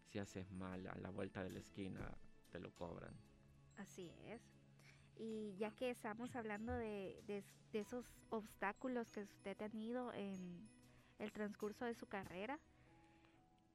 Si 0.08 0.18
haces 0.18 0.50
mal, 0.50 0.86
a 0.86 0.98
la 0.98 1.10
vuelta 1.10 1.42
de 1.42 1.50
la 1.50 1.60
esquina 1.60 2.16
te 2.50 2.60
lo 2.60 2.74
cobran. 2.74 3.14
Así 3.76 4.10
es. 4.26 4.42
Y 5.16 5.54
ya 5.56 5.70
que 5.70 5.90
estamos 5.90 6.34
hablando 6.34 6.72
de, 6.72 7.22
de, 7.26 7.44
de 7.72 7.78
esos 7.80 8.04
obstáculos 8.30 9.10
que 9.10 9.22
usted 9.22 9.62
ha 9.62 9.68
tenido 9.68 10.12
en, 10.12 10.68
el 11.22 11.32
transcurso 11.32 11.84
de 11.84 11.94
su 11.94 12.06
carrera? 12.06 12.58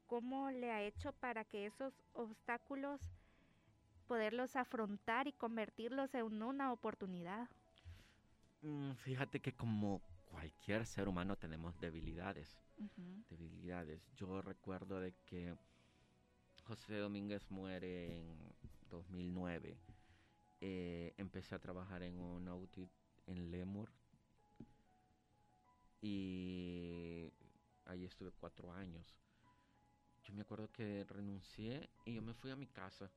¿Cómo 0.05 0.51
le 0.51 0.71
ha 0.71 0.83
hecho 0.83 1.13
para 1.13 1.45
que 1.45 1.65
esos 1.65 1.93
obstáculos 2.13 3.01
poderlos 4.07 4.55
afrontar 4.55 5.27
y 5.27 5.33
convertirlos 5.33 6.13
en 6.13 6.43
una 6.43 6.71
oportunidad? 6.71 7.49
Mm, 8.61 8.91
fíjate 8.93 9.39
que 9.39 9.53
como 9.53 10.01
cualquier 10.25 10.85
ser 10.85 11.07
humano 11.07 11.37
tenemos 11.37 11.79
debilidades. 11.79 12.57
Debilidades. 13.29 14.07
Yo 14.15 14.41
recuerdo 14.41 14.99
de 14.99 15.13
que 15.25 15.55
José 16.65 16.97
Domínguez 16.97 17.49
muere 17.49 18.19
en 18.19 18.37
2009. 18.89 19.77
Eh, 20.59 21.13
empecé 21.17 21.55
a 21.55 21.59
trabajar 21.59 22.03
en 22.03 22.19
un 22.19 22.47
audit 22.47 22.89
en 23.25 23.51
Lemur, 23.51 23.89
y 26.01 27.31
ahí 27.85 28.05
estuve 28.05 28.31
cuatro 28.31 28.71
años. 28.73 29.15
Yo 30.23 30.33
me 30.33 30.41
acuerdo 30.41 30.71
que 30.71 31.05
renuncié 31.05 31.89
y 32.05 32.15
yo 32.15 32.21
me 32.21 32.33
fui 32.33 32.51
a 32.51 32.55
mi 32.55 32.67
casa. 32.67 33.09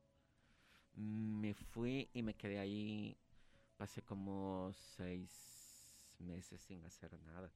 Me 0.95 1.55
fui 1.55 2.09
y 2.13 2.23
me 2.23 2.35
quedé 2.35 2.59
ahí, 2.59 3.17
pasé 3.77 4.03
como 4.03 4.73
seis 4.97 5.95
meses 6.19 6.61
sin 6.61 6.85
hacer 6.85 7.19
nada. 7.21 7.51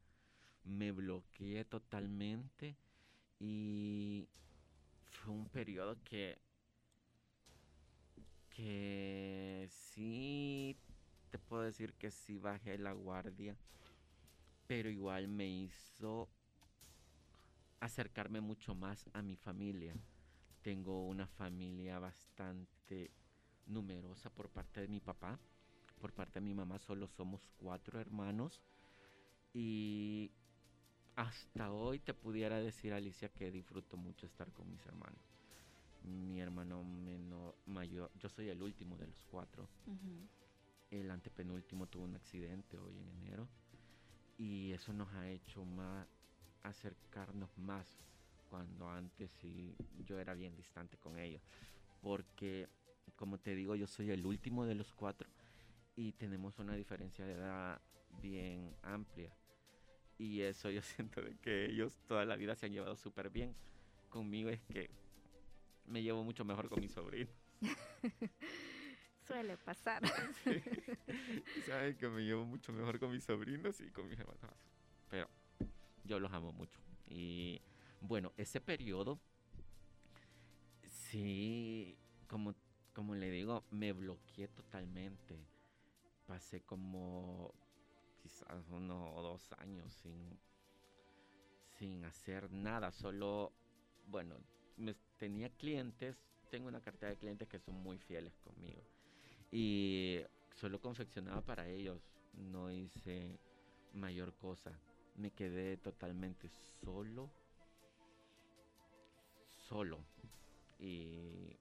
Me 0.65 0.93
bloqueé 0.93 1.65
totalmente 1.65 2.77
y 3.39 4.29
fue 5.11 5.35
un 5.35 5.49
periodo 5.49 5.97
que 6.05 6.39
que 8.51 9.69
sí 9.69 10.77
te 11.31 11.39
puedo 11.39 11.63
decir 11.63 11.93
que 11.95 12.11
sí 12.13 12.39
bajé 12.39 12.79
la 12.79 12.93
guardia 12.93 13.57
pero 14.67 14.89
igual 14.89 15.29
me 15.29 15.47
hizo 15.47 16.29
acercarme 17.81 18.41
mucho 18.41 18.75
más 18.75 19.09
a 19.13 19.23
mi 19.23 19.37
familia. 19.37 19.95
Tengo 20.63 21.07
una 21.07 21.27
familia 21.27 21.99
bastante 21.99 23.11
numerosa 23.67 24.31
por 24.31 24.49
parte 24.49 24.81
de 24.81 24.89
mi 24.89 25.01
papá. 25.01 25.39
Por 26.01 26.13
parte 26.13 26.41
de 26.41 26.47
mi 26.47 26.55
mamá 26.55 26.79
solo 26.79 27.09
somos 27.09 27.47
cuatro 27.59 28.01
hermanos. 28.01 28.63
Y 29.53 30.33
hasta 31.17 31.71
hoy 31.71 32.01
te 32.01 32.15
pudiera 32.15 32.59
decir, 32.59 32.93
Alicia, 32.93 33.29
que 33.29 33.51
disfruto 33.51 33.97
mucho 33.97 34.27
estar 34.27 34.51
con 34.53 34.71
mis 34.71 34.85
hermanos. 34.87 35.21
mi 36.03 36.39
hermano 36.41 36.85
menor, 36.85 37.57
mayor, 37.65 38.11
yo 38.19 38.29
soy 38.29 38.51
el 38.51 38.63
último 38.63 38.97
de 38.99 39.07
los 39.07 39.23
cuatro. 39.25 39.69
El 40.91 41.11
antepenúltimo 41.11 41.87
tuvo 41.87 42.05
un 42.05 42.15
accidente 42.15 42.79
hoy 42.79 42.99
en 42.99 43.09
enero 43.09 43.49
y 44.39 44.73
eso 44.73 44.93
nos 44.93 45.13
ha 45.15 45.29
hecho 45.29 45.65
más 45.65 46.07
acercarnos 46.63 47.57
más 47.59 47.87
cuando 48.49 48.89
antes 48.89 49.31
sí 49.41 49.75
yo 50.07 50.19
era 50.19 50.35
bien 50.35 50.57
distante 50.57 50.97
con 50.97 51.19
ellos. 51.19 51.43
Porque, 52.01 52.69
como 53.17 53.39
te 53.39 53.55
digo, 53.55 53.75
yo 53.75 53.87
soy 53.87 54.11
el 54.11 54.25
último 54.27 54.67
de 54.67 54.75
los 54.75 54.93
cuatro 54.93 55.29
y 55.97 56.13
tenemos 56.13 56.59
una 56.59 56.75
diferencia 56.75 57.25
de 57.25 57.35
edad 57.35 57.81
bien 58.23 58.75
amplia. 58.83 59.35
Y 60.19 60.43
eso 60.43 60.71
yo 60.71 60.83
siento 60.83 61.23
que 61.43 61.67
ellos 61.67 62.01
toda 62.07 62.25
la 62.25 62.37
vida 62.37 62.55
se 62.55 62.67
han 62.67 62.73
llevado 62.73 62.97
súper 62.97 63.31
bien. 63.31 63.55
Conmigo 64.09 64.51
es 64.51 64.61
que 64.63 64.91
me 65.87 66.03
llevo 66.03 66.25
mucho 66.25 66.45
mejor 66.45 66.69
con 66.69 66.81
mis 66.81 66.93
sobrinos. 66.93 67.35
Suele 69.27 69.57
pasar. 69.57 70.03
Saben 71.67 71.97
que 71.97 72.09
me 72.09 72.23
llevo 72.23 72.45
mucho 72.45 72.73
mejor 72.73 72.99
con 72.99 73.11
mis 73.11 73.25
sobrinos 73.25 73.81
y 73.81 73.91
con 73.91 74.09
mis 74.09 74.19
hermanos. 74.19 74.57
Pero 75.09 75.29
yo 76.05 76.19
los 76.19 76.33
amo 76.33 76.53
mucho. 76.53 76.79
Y 77.07 77.61
bueno, 78.01 78.33
ese 78.37 78.61
periodo, 78.61 79.19
sí, 80.87 81.97
como, 82.29 82.55
como 82.93 83.15
le 83.15 83.31
digo, 83.31 83.65
me 83.71 83.93
bloqueé 83.93 84.49
totalmente. 84.49 85.39
Pasé 86.27 86.61
como 86.63 87.55
quizás 88.23 88.69
uno 88.71 89.15
o 89.15 89.23
dos 89.23 89.53
años 89.59 89.93
sin, 89.95 90.39
sin 91.79 92.05
hacer 92.05 92.51
nada, 92.51 92.91
solo, 92.93 93.53
bueno, 94.07 94.37
tenía 95.19 95.51
clientes, 95.51 96.17
tengo 96.51 96.69
una 96.69 96.81
cartera 96.81 97.11
de 97.11 97.19
clientes 97.19 97.49
que 97.49 97.59
son 97.59 97.75
muy 97.75 97.99
fieles 97.99 98.39
conmigo 98.39 98.83
y 99.57 100.21
solo 100.51 100.81
confeccionaba 100.81 101.41
para 101.41 101.69
ellos, 101.69 102.03
no 102.33 102.73
hice 102.73 103.39
mayor 103.93 104.35
cosa, 104.35 104.77
me 105.15 105.31
quedé 105.31 105.77
totalmente 105.77 106.51
solo, 106.81 107.31
solo. 109.69 110.05
Y 110.81 111.57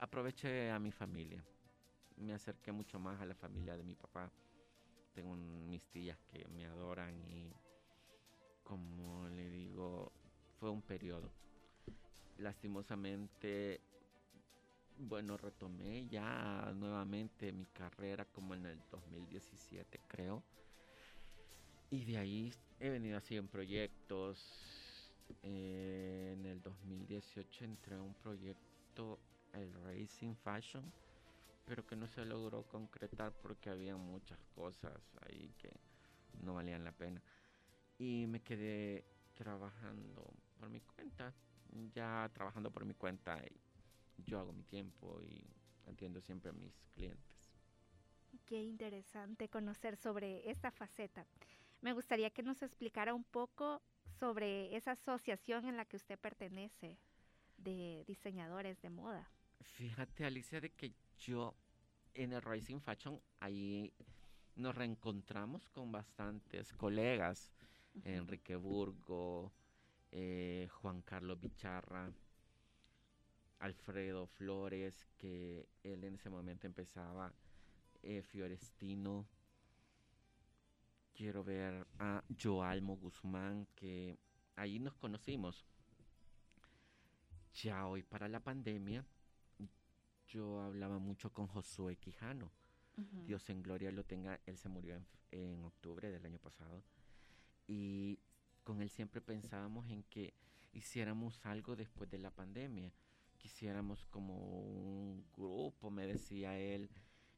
aproveché 0.00 0.70
a 0.70 0.78
mi 0.78 0.92
familia, 0.92 1.42
me 2.18 2.34
acerqué 2.34 2.72
mucho 2.72 2.98
más 2.98 3.18
a 3.18 3.24
la 3.24 3.34
familia 3.34 3.74
de 3.74 3.82
mi 3.82 3.94
papá, 3.94 4.30
tengo 5.14 5.34
mis 5.34 5.86
tías 5.86 6.18
que 6.30 6.46
me 6.48 6.66
adoran 6.66 7.18
y 7.30 7.54
como 8.64 9.30
le 9.30 9.48
digo, 9.48 10.12
fue 10.58 10.68
un 10.68 10.82
periodo. 10.82 11.32
Lastimosamente, 12.36 13.80
bueno, 15.00 15.36
retomé 15.36 16.06
ya 16.08 16.72
nuevamente 16.74 17.52
mi 17.52 17.66
carrera 17.66 18.24
como 18.26 18.54
en 18.54 18.66
el 18.66 18.78
2017, 18.90 20.00
creo. 20.06 20.42
Y 21.90 22.04
de 22.04 22.18
ahí 22.18 22.54
he 22.78 22.90
venido 22.90 23.20
en 23.30 23.48
proyectos. 23.48 25.12
en 25.42 26.44
el 26.44 26.60
2018 26.60 27.64
entré 27.64 27.94
a 27.96 28.02
un 28.02 28.14
proyecto, 28.14 29.18
el 29.52 29.72
Racing 29.84 30.34
Fashion, 30.34 30.92
pero 31.64 31.86
que 31.86 31.96
no 31.96 32.06
se 32.06 32.24
logró 32.24 32.64
concretar 32.64 33.32
porque 33.40 33.70
había 33.70 33.96
muchas 33.96 34.38
cosas 34.54 35.00
ahí 35.22 35.54
que 35.58 35.70
no 36.42 36.54
valían 36.54 36.84
la 36.84 36.92
pena. 36.92 37.22
Y 37.98 38.26
me 38.26 38.40
quedé 38.42 39.04
trabajando 39.34 40.32
por 40.58 40.68
mi 40.68 40.80
cuenta, 40.80 41.32
ya 41.94 42.30
trabajando 42.34 42.70
por 42.70 42.84
mi 42.84 42.94
cuenta 42.94 43.38
y 43.46 43.69
yo 44.24 44.38
hago 44.38 44.52
mi 44.52 44.64
tiempo 44.64 45.20
y 45.22 45.46
atiendo 45.86 46.20
siempre 46.20 46.50
a 46.50 46.52
mis 46.52 46.72
clientes. 46.94 47.36
Qué 48.46 48.62
interesante 48.62 49.48
conocer 49.48 49.96
sobre 49.96 50.48
esta 50.50 50.70
faceta. 50.70 51.26
Me 51.80 51.92
gustaría 51.92 52.30
que 52.30 52.42
nos 52.42 52.62
explicara 52.62 53.14
un 53.14 53.24
poco 53.24 53.82
sobre 54.18 54.76
esa 54.76 54.92
asociación 54.92 55.66
en 55.66 55.76
la 55.76 55.84
que 55.84 55.96
usted 55.96 56.18
pertenece 56.18 56.98
de 57.56 58.04
diseñadores 58.06 58.80
de 58.82 58.90
moda. 58.90 59.30
Fíjate, 59.60 60.24
Alicia, 60.24 60.60
de 60.60 60.70
que 60.70 60.94
yo 61.18 61.54
en 62.14 62.32
el 62.32 62.42
Rising 62.42 62.80
Fashion 62.80 63.20
ahí 63.40 63.92
nos 64.56 64.74
reencontramos 64.74 65.68
con 65.70 65.92
bastantes 65.92 66.72
colegas. 66.74 67.52
Enrique 68.04 68.56
Burgo, 68.56 69.52
eh, 70.12 70.68
Juan 70.70 71.02
Carlos 71.02 71.40
Bicharra, 71.40 72.12
Alfredo 73.60 74.26
Flores, 74.26 75.06
que 75.18 75.68
él 75.82 76.04
en 76.04 76.14
ese 76.14 76.30
momento 76.30 76.66
empezaba, 76.66 77.32
eh, 78.02 78.22
Fiorestino. 78.22 79.26
Quiero 81.14 81.44
ver 81.44 81.86
a 81.98 82.24
Joalmo 82.42 82.96
Guzmán, 82.96 83.66
que 83.74 84.18
ahí 84.56 84.78
nos 84.78 84.94
conocimos. 84.94 85.66
Ya 87.62 87.86
hoy 87.86 88.02
para 88.02 88.28
la 88.28 88.40
pandemia, 88.40 89.04
yo 90.26 90.60
hablaba 90.62 90.98
mucho 90.98 91.32
con 91.32 91.46
Josué 91.46 91.96
Quijano. 91.96 92.50
Dios 93.26 93.48
en 93.48 93.62
gloria 93.62 93.90
lo 93.90 94.04
tenga, 94.04 94.40
él 94.44 94.58
se 94.58 94.68
murió 94.68 94.94
en, 94.94 95.06
en 95.30 95.64
octubre 95.64 96.10
del 96.10 96.24
año 96.24 96.38
pasado. 96.38 96.82
Y 97.66 98.18
con 98.62 98.82
él 98.82 98.90
siempre 98.90 99.20
pensábamos 99.20 99.88
en 99.90 100.02
que 100.04 100.34
hiciéramos 100.72 101.40
algo 101.44 101.76
después 101.76 102.10
de 102.10 102.18
la 102.18 102.30
pandemia. 102.30 102.92
Quisiéramos 103.40 104.04
como 104.06 104.36
un 104.36 105.24
grupo, 105.32 105.90
me 105.90 106.06
decía 106.06 106.58
él, 106.58 106.90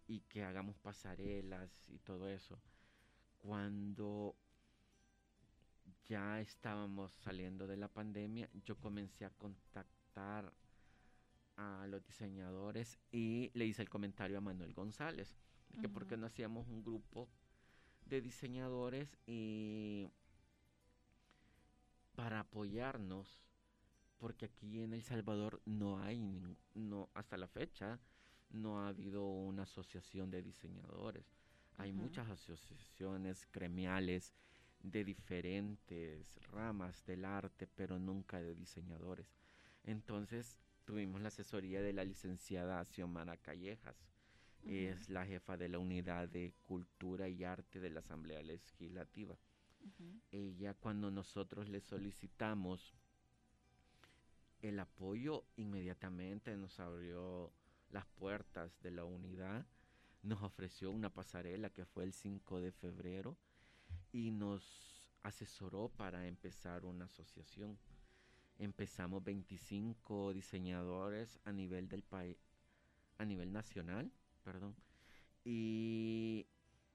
y 0.09 0.21
que 0.23 0.43
hagamos 0.43 0.77
pasarelas 0.79 1.88
y 1.88 2.01
todo 2.01 2.29
eso. 2.29 2.61
Cuando 3.38 4.35
ya 6.05 6.41
estábamos 6.41 7.12
saliendo 7.12 7.69
de 7.69 7.77
la 7.77 7.87
pandemia, 7.87 8.51
yo 8.65 8.77
comencé 8.77 9.25
a 9.25 9.31
contactar 9.31 10.53
a 11.57 11.87
los 11.87 12.05
diseñadores 12.05 12.99
y 13.12 13.53
le 13.55 13.67
hice 13.67 13.83
el 13.83 13.88
comentario 13.88 14.38
a 14.38 14.41
Manuel 14.41 14.75
González, 14.75 15.37
que 15.81 15.88
por 15.88 16.07
qué 16.07 16.17
no 16.17 16.27
hacíamos 16.27 16.69
un 16.69 16.83
grupo 16.83 17.29
de 18.07 18.21
diseñadores 18.21 19.17
y 19.27 20.11
para 22.15 22.41
apoyarnos, 22.41 23.41
porque 24.22 24.44
aquí 24.44 24.80
en 24.80 24.92
El 24.92 25.02
Salvador 25.02 25.61
no 25.64 26.00
hay, 26.00 26.20
no, 26.74 27.11
hasta 27.12 27.37
la 27.37 27.48
fecha, 27.48 27.98
no 28.50 28.78
ha 28.78 28.87
habido 28.87 29.24
una 29.24 29.64
asociación 29.64 30.30
de 30.30 30.42
diseñadores. 30.42 31.26
Hay 31.76 31.92
muchas 31.92 32.30
asociaciones 32.30 33.48
gremiales 33.52 34.32
de 34.80 35.02
diferentes 35.02 36.37
ramas 36.52 37.04
del 37.04 37.24
arte, 37.24 37.66
pero 37.66 37.98
nunca 37.98 38.40
de 38.40 38.54
diseñadores. 38.54 39.26
Entonces 39.82 40.56
tuvimos 40.85 41.20
la 41.20 41.26
asesoría 41.26 41.82
de 41.82 41.92
la 41.92 42.04
licenciada 42.04 42.85
Xiomara 42.85 43.37
Callejas, 43.38 44.06
es 44.64 45.08
la 45.08 45.26
jefa 45.26 45.56
de 45.56 45.68
la 45.68 45.80
unidad 45.80 46.28
de 46.28 46.54
cultura 46.62 47.28
y 47.28 47.42
arte 47.42 47.80
de 47.80 47.90
la 47.90 47.98
Asamblea 47.98 48.40
Legislativa. 48.40 49.37
Ella 50.30 50.74
cuando 50.74 51.11
nosotros 51.11 51.68
le 51.68 51.80
solicitamos 51.80 52.94
el 54.62 54.79
apoyo, 54.79 55.44
inmediatamente 55.57 56.57
nos 56.57 56.79
abrió 56.81 57.53
las 57.90 58.07
puertas 58.07 58.81
de 58.81 58.92
la 58.92 59.05
unidad, 59.05 59.66
nos 60.22 60.42
ofreció 60.42 60.90
una 60.90 61.12
pasarela 61.12 61.70
que 61.70 61.85
fue 61.85 62.05
el 62.05 62.12
5 62.12 62.61
de 62.61 62.72
febrero 62.72 63.37
y 64.12 64.31
nos 64.31 65.18
asesoró 65.22 65.88
para 65.88 66.27
empezar 66.27 66.85
una 66.85 67.07
asociación. 67.07 67.79
Empezamos 68.59 69.25
25 69.25 70.33
diseñadores 70.33 71.40
a 71.44 71.53
nivel 71.53 71.88
del 71.88 72.03
país, 72.03 72.38
a 73.18 73.25
nivel 73.25 73.53
nacional, 73.53 74.12
perdón, 74.44 74.77
y 75.44 76.46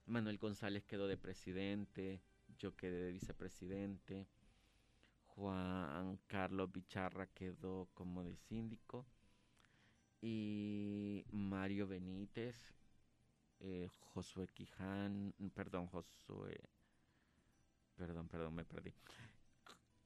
Manuel 0.05 0.37
González 0.37 0.85
quedó 0.85 1.07
de 1.07 1.17
presidente, 1.17 2.21
yo 2.57 2.75
quedé 2.75 3.03
de 3.03 3.11
vicepresidente, 3.11 4.27
Juan 5.37 6.19
Carlos 6.25 6.71
Bicharra 6.71 7.27
quedó 7.27 7.87
como 7.93 8.23
de 8.23 8.35
síndico 8.35 9.05
y 10.19 11.23
Mario 11.31 11.85
Benítez, 11.87 12.73
eh, 13.59 13.87
Josué 13.99 14.47
Quiján, 14.47 15.35
perdón, 15.53 15.85
Josué, 15.89 16.59
perdón, 17.95 18.27
perdón, 18.27 18.55
me 18.55 18.65
perdí. 18.65 18.95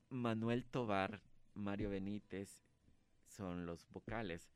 Manuel 0.09 0.65
Tobar, 0.65 1.21
Mario 1.53 1.91
Benítez 1.91 2.65
son 3.29 3.65
los 3.65 3.87
vocales. 3.89 4.51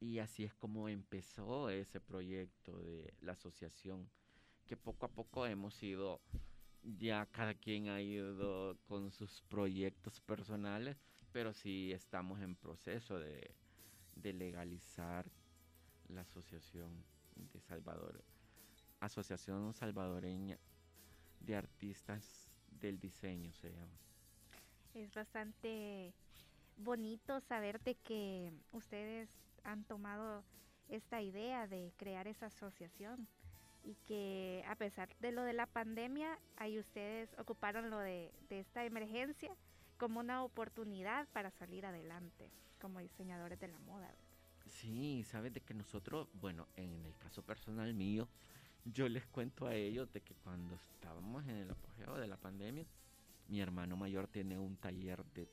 Y 0.00 0.18
así 0.18 0.44
es 0.44 0.54
como 0.54 0.88
empezó 0.88 1.68
ese 1.68 2.00
proyecto 2.00 2.78
de 2.78 3.12
la 3.20 3.32
asociación, 3.32 4.10
que 4.66 4.78
poco 4.78 5.04
a 5.04 5.10
poco 5.10 5.46
hemos 5.46 5.82
ido 5.82 6.22
ya 6.98 7.26
cada 7.26 7.54
quien 7.54 7.88
ha 7.88 8.00
ido 8.00 8.76
con 8.86 9.10
sus 9.10 9.42
proyectos 9.48 10.20
personales, 10.20 10.96
pero 11.32 11.52
sí 11.52 11.92
estamos 11.92 12.40
en 12.40 12.54
proceso 12.54 13.18
de, 13.18 13.50
de 14.14 14.32
legalizar 14.32 15.26
la 16.08 16.22
asociación 16.22 17.04
de 17.34 17.60
Salvador, 17.60 18.22
Asociación 19.00 19.74
Salvadoreña 19.74 20.58
de 21.40 21.56
Artistas 21.56 22.48
del 22.80 22.98
Diseño 22.98 23.52
se 23.54 23.72
llama. 23.72 23.98
Es 24.94 25.12
bastante 25.12 26.14
bonito 26.78 27.40
saber 27.40 27.80
de 27.82 27.94
que 27.96 28.52
ustedes 28.72 29.28
han 29.64 29.84
tomado 29.84 30.44
esta 30.88 31.20
idea 31.20 31.66
de 31.66 31.92
crear 31.96 32.26
esa 32.28 32.46
asociación 32.46 33.26
y 33.86 33.94
que 34.06 34.64
a 34.68 34.74
pesar 34.74 35.08
de 35.20 35.32
lo 35.32 35.42
de 35.42 35.52
la 35.52 35.66
pandemia, 35.66 36.38
ahí 36.56 36.78
ustedes 36.78 37.30
ocuparon 37.38 37.88
lo 37.88 37.98
de, 37.98 38.32
de 38.48 38.60
esta 38.60 38.84
emergencia 38.84 39.50
como 39.96 40.20
una 40.20 40.42
oportunidad 40.42 41.26
para 41.28 41.50
salir 41.52 41.86
adelante 41.86 42.50
como 42.80 42.98
diseñadores 43.00 43.58
de 43.60 43.68
la 43.68 43.78
moda. 43.78 44.12
Sí, 44.66 45.24
sabes 45.24 45.54
de 45.54 45.60
que 45.60 45.72
nosotros, 45.72 46.28
bueno, 46.34 46.66
en 46.76 47.06
el 47.06 47.16
caso 47.18 47.42
personal 47.42 47.94
mío, 47.94 48.28
yo 48.84 49.08
les 49.08 49.24
cuento 49.26 49.66
a 49.66 49.74
ellos 49.74 50.12
de 50.12 50.20
que 50.20 50.34
cuando 50.34 50.74
estábamos 50.74 51.44
en 51.44 51.56
el 51.56 51.70
apogeo 51.70 52.16
de 52.16 52.26
la 52.26 52.36
pandemia, 52.36 52.84
mi 53.48 53.60
hermano 53.60 53.96
mayor 53.96 54.26
tiene 54.26 54.58
un 54.58 54.76
taller 54.76 55.24
de, 55.26 55.48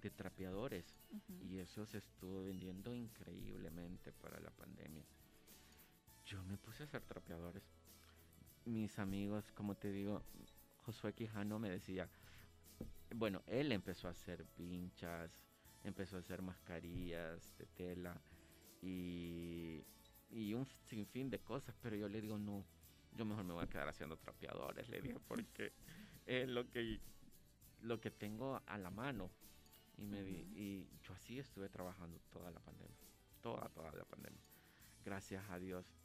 de 0.00 0.10
trapeadores 0.10 0.96
y 1.42 1.58
eso 1.58 1.86
se 1.86 1.98
estuvo 1.98 2.44
vendiendo 2.44 2.94
increíblemente 2.94 4.12
para 4.12 4.40
la 4.40 4.50
pandemia. 4.50 5.04
Yo 6.28 6.42
me 6.44 6.58
puse 6.58 6.82
a 6.82 6.86
hacer 6.86 7.00
trapeadores. 7.00 7.62
Mis 8.66 8.98
amigos, 8.98 9.50
como 9.52 9.74
te 9.76 9.90
digo, 9.90 10.22
Josué 10.84 11.14
Quijano 11.14 11.58
me 11.58 11.70
decía, 11.70 12.06
bueno, 13.14 13.42
él 13.46 13.72
empezó 13.72 14.08
a 14.08 14.10
hacer 14.10 14.44
pinchas, 14.44 15.32
empezó 15.84 16.16
a 16.16 16.18
hacer 16.18 16.42
mascarillas 16.42 17.56
de 17.56 17.64
tela 17.68 18.20
y, 18.82 19.82
y 20.28 20.52
un 20.52 20.66
sinfín 20.66 21.30
de 21.30 21.38
cosas, 21.38 21.74
pero 21.80 21.96
yo 21.96 22.08
le 22.10 22.20
digo, 22.20 22.36
no, 22.36 22.62
yo 23.16 23.24
mejor 23.24 23.44
me 23.44 23.54
voy 23.54 23.64
a 23.64 23.68
quedar 23.68 23.88
haciendo 23.88 24.18
trapeadores, 24.18 24.86
le 24.90 25.00
dije, 25.00 25.18
porque 25.26 25.72
es 26.26 26.46
lo 26.46 26.68
que, 26.70 27.00
lo 27.80 28.02
que 28.02 28.10
tengo 28.10 28.60
a 28.66 28.76
la 28.76 28.90
mano. 28.90 29.30
Y, 29.96 30.04
me 30.04 30.20
y 30.20 30.86
yo 31.02 31.14
así 31.14 31.38
estuve 31.38 31.70
trabajando 31.70 32.20
toda 32.30 32.50
la 32.50 32.60
pandemia, 32.60 32.98
toda, 33.40 33.70
toda 33.70 33.92
la 33.92 34.04
pandemia. 34.04 34.42
Gracias 35.04 35.42
a 35.48 35.58
Dios, 35.58 35.97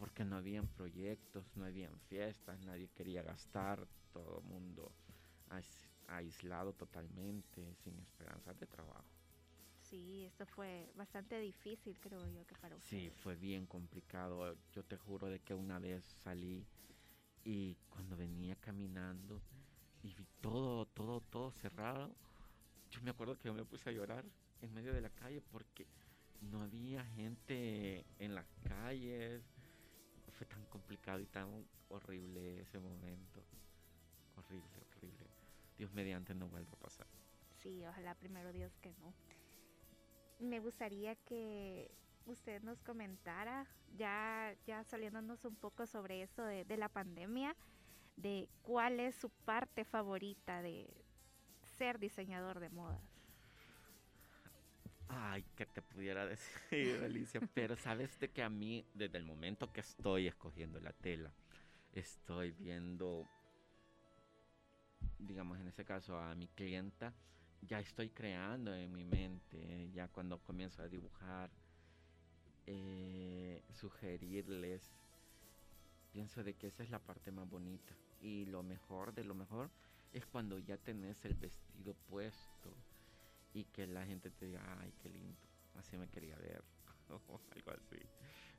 porque 0.00 0.24
no 0.24 0.36
habían 0.36 0.66
proyectos, 0.66 1.44
no 1.56 1.66
habían 1.66 1.96
fiestas, 2.08 2.58
nadie 2.60 2.88
quería 2.88 3.22
gastar, 3.22 3.86
todo 4.12 4.38
el 4.38 4.44
mundo 4.44 4.90
aislado 6.08 6.72
totalmente, 6.72 7.74
sin 7.84 7.98
esperanzas 8.00 8.58
de 8.58 8.66
trabajo. 8.66 9.04
Sí, 9.78 10.24
esto 10.24 10.46
fue 10.46 10.90
bastante 10.96 11.38
difícil, 11.38 11.98
creo 12.00 12.26
yo, 12.28 12.46
que 12.46 12.54
para 12.54 12.76
usted. 12.76 12.88
Sí, 12.88 13.10
fue 13.22 13.36
bien 13.36 13.66
complicado. 13.66 14.56
Yo 14.72 14.82
te 14.84 14.96
juro 14.96 15.28
de 15.28 15.40
que 15.40 15.52
una 15.52 15.78
vez 15.78 16.04
salí 16.22 16.64
y 17.44 17.76
cuando 17.90 18.16
venía 18.16 18.56
caminando 18.56 19.42
y 20.02 20.14
vi 20.14 20.26
todo, 20.40 20.86
todo, 20.86 21.20
todo 21.20 21.50
cerrado, 21.50 22.14
yo 22.90 23.02
me 23.02 23.10
acuerdo 23.10 23.36
que 23.38 23.48
yo 23.48 23.54
me 23.54 23.64
puse 23.64 23.90
a 23.90 23.92
llorar 23.92 24.24
en 24.62 24.72
medio 24.72 24.94
de 24.94 25.00
la 25.02 25.10
calle 25.10 25.42
porque 25.42 25.86
no 26.40 26.62
había 26.62 27.04
gente 27.04 28.06
en 28.18 28.34
las 28.34 28.46
calles. 28.66 29.42
Tan 30.48 30.64
complicado 30.66 31.20
y 31.20 31.26
tan 31.26 31.66
horrible 31.88 32.60
ese 32.60 32.78
momento. 32.78 33.42
Horrible, 34.36 34.80
horrible. 34.96 35.26
Dios 35.76 35.92
mediante 35.92 36.34
no 36.34 36.48
vuelva 36.48 36.72
a 36.72 36.76
pasar. 36.76 37.06
Sí, 37.56 37.84
ojalá 37.86 38.14
primero 38.14 38.52
Dios 38.52 38.76
que 38.78 38.92
no. 38.94 39.12
Me 40.38 40.60
gustaría 40.60 41.14
que 41.14 41.90
usted 42.26 42.62
nos 42.62 42.82
comentara, 42.82 43.66
ya, 43.96 44.54
ya 44.66 44.82
saliéndonos 44.84 45.44
un 45.44 45.56
poco 45.56 45.86
sobre 45.86 46.22
eso 46.22 46.42
de, 46.42 46.64
de 46.64 46.76
la 46.76 46.88
pandemia, 46.88 47.54
de 48.16 48.48
cuál 48.62 49.00
es 49.00 49.14
su 49.14 49.28
parte 49.30 49.84
favorita 49.84 50.62
de 50.62 50.88
ser 51.62 51.98
diseñador 51.98 52.60
de 52.60 52.70
modas. 52.70 53.09
Ay, 55.12 55.44
que 55.56 55.66
te 55.66 55.82
pudiera 55.82 56.24
decir, 56.70 57.02
Alicia, 57.02 57.40
pero 57.52 57.76
sabes 57.76 58.18
de 58.20 58.30
que 58.30 58.42
a 58.42 58.48
mí, 58.48 58.86
desde 58.94 59.18
el 59.18 59.24
momento 59.24 59.72
que 59.72 59.80
estoy 59.80 60.28
escogiendo 60.28 60.80
la 60.80 60.92
tela, 60.92 61.32
estoy 61.92 62.52
viendo 62.52 63.26
digamos 65.18 65.58
en 65.58 65.68
ese 65.68 65.84
caso 65.84 66.18
a 66.18 66.34
mi 66.34 66.48
clienta, 66.48 67.12
ya 67.62 67.80
estoy 67.80 68.10
creando 68.10 68.74
en 68.74 68.92
mi 68.92 69.04
mente, 69.04 69.90
ya 69.92 70.08
cuando 70.08 70.38
comienzo 70.38 70.82
a 70.82 70.88
dibujar, 70.88 71.50
eh, 72.66 73.62
sugerirles, 73.74 74.82
pienso 76.12 76.42
de 76.42 76.54
que 76.54 76.68
esa 76.68 76.82
es 76.82 76.90
la 76.90 76.98
parte 76.98 77.30
más 77.30 77.48
bonita. 77.48 77.94
Y 78.20 78.46
lo 78.46 78.62
mejor 78.62 79.14
de 79.14 79.24
lo 79.24 79.34
mejor 79.34 79.70
es 80.12 80.26
cuando 80.26 80.58
ya 80.58 80.76
tenés 80.76 81.24
el 81.24 81.34
vestido 81.34 81.94
puesto 82.08 82.74
y 83.52 83.64
que 83.64 83.86
la 83.86 84.04
gente 84.04 84.30
te 84.30 84.46
diga, 84.46 84.62
ay, 84.80 84.92
qué 85.02 85.08
lindo, 85.08 85.38
así 85.74 85.96
me 85.96 86.08
quería 86.08 86.36
ver, 86.36 86.62
o 87.08 87.40
algo 87.54 87.70
así. 87.72 87.98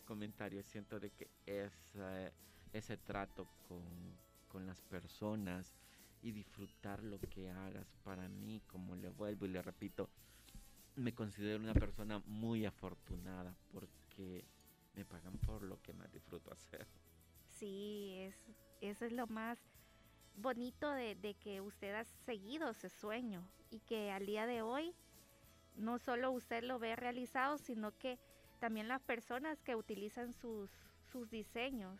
Comentarios, 0.06 0.66
siento 0.66 1.00
de 1.00 1.12
que 1.12 1.30
ese, 1.46 2.34
ese 2.74 2.98
trato 2.98 3.48
con, 3.68 4.18
con 4.48 4.66
las 4.66 4.82
personas, 4.82 5.74
y 6.22 6.32
disfrutar 6.32 7.04
lo 7.04 7.20
que 7.20 7.50
hagas. 7.50 7.88
Para 8.04 8.28
mí, 8.30 8.62
como 8.68 8.96
le 8.96 9.10
vuelvo 9.10 9.46
y 9.46 9.50
le 9.50 9.62
repito, 9.62 10.10
me 10.96 11.14
considero 11.14 11.60
una 11.60 11.74
persona 11.74 12.20
muy 12.26 12.66
afortunada 12.66 13.56
porque 13.72 14.46
me 14.94 15.06
pagan 15.06 15.38
por 15.40 15.64
lo 15.64 15.82
que 15.82 15.94
más 15.94 16.12
disfruto 16.12 16.52
hacer. 16.54 16.88
Sí, 17.48 18.16
es, 18.18 18.36
eso 18.82 19.06
es 19.06 19.12
lo 19.12 19.28
más 19.28 19.60
bonito 20.36 20.92
de, 20.92 21.36
que 21.40 21.62
usted 21.62 21.94
ha 21.96 22.04
seguido 22.04 22.70
ese 22.70 22.90
sueño 22.90 23.48
y 23.70 23.80
que 23.80 24.12
al 24.12 24.26
día 24.26 24.46
de 24.46 24.62
hoy 24.62 24.94
no 25.76 26.00
solo 26.00 26.32
usted 26.32 26.64
lo 26.64 26.80
ve 26.80 26.96
realizado, 26.96 27.58
sino 27.58 27.98
que 27.98 28.20
también 28.60 28.88
las 28.88 29.02
personas 29.02 29.62
que 29.62 29.76
utilizan 29.76 30.34
sus, 30.34 30.70
sus 31.12 31.30
diseños 31.30 32.00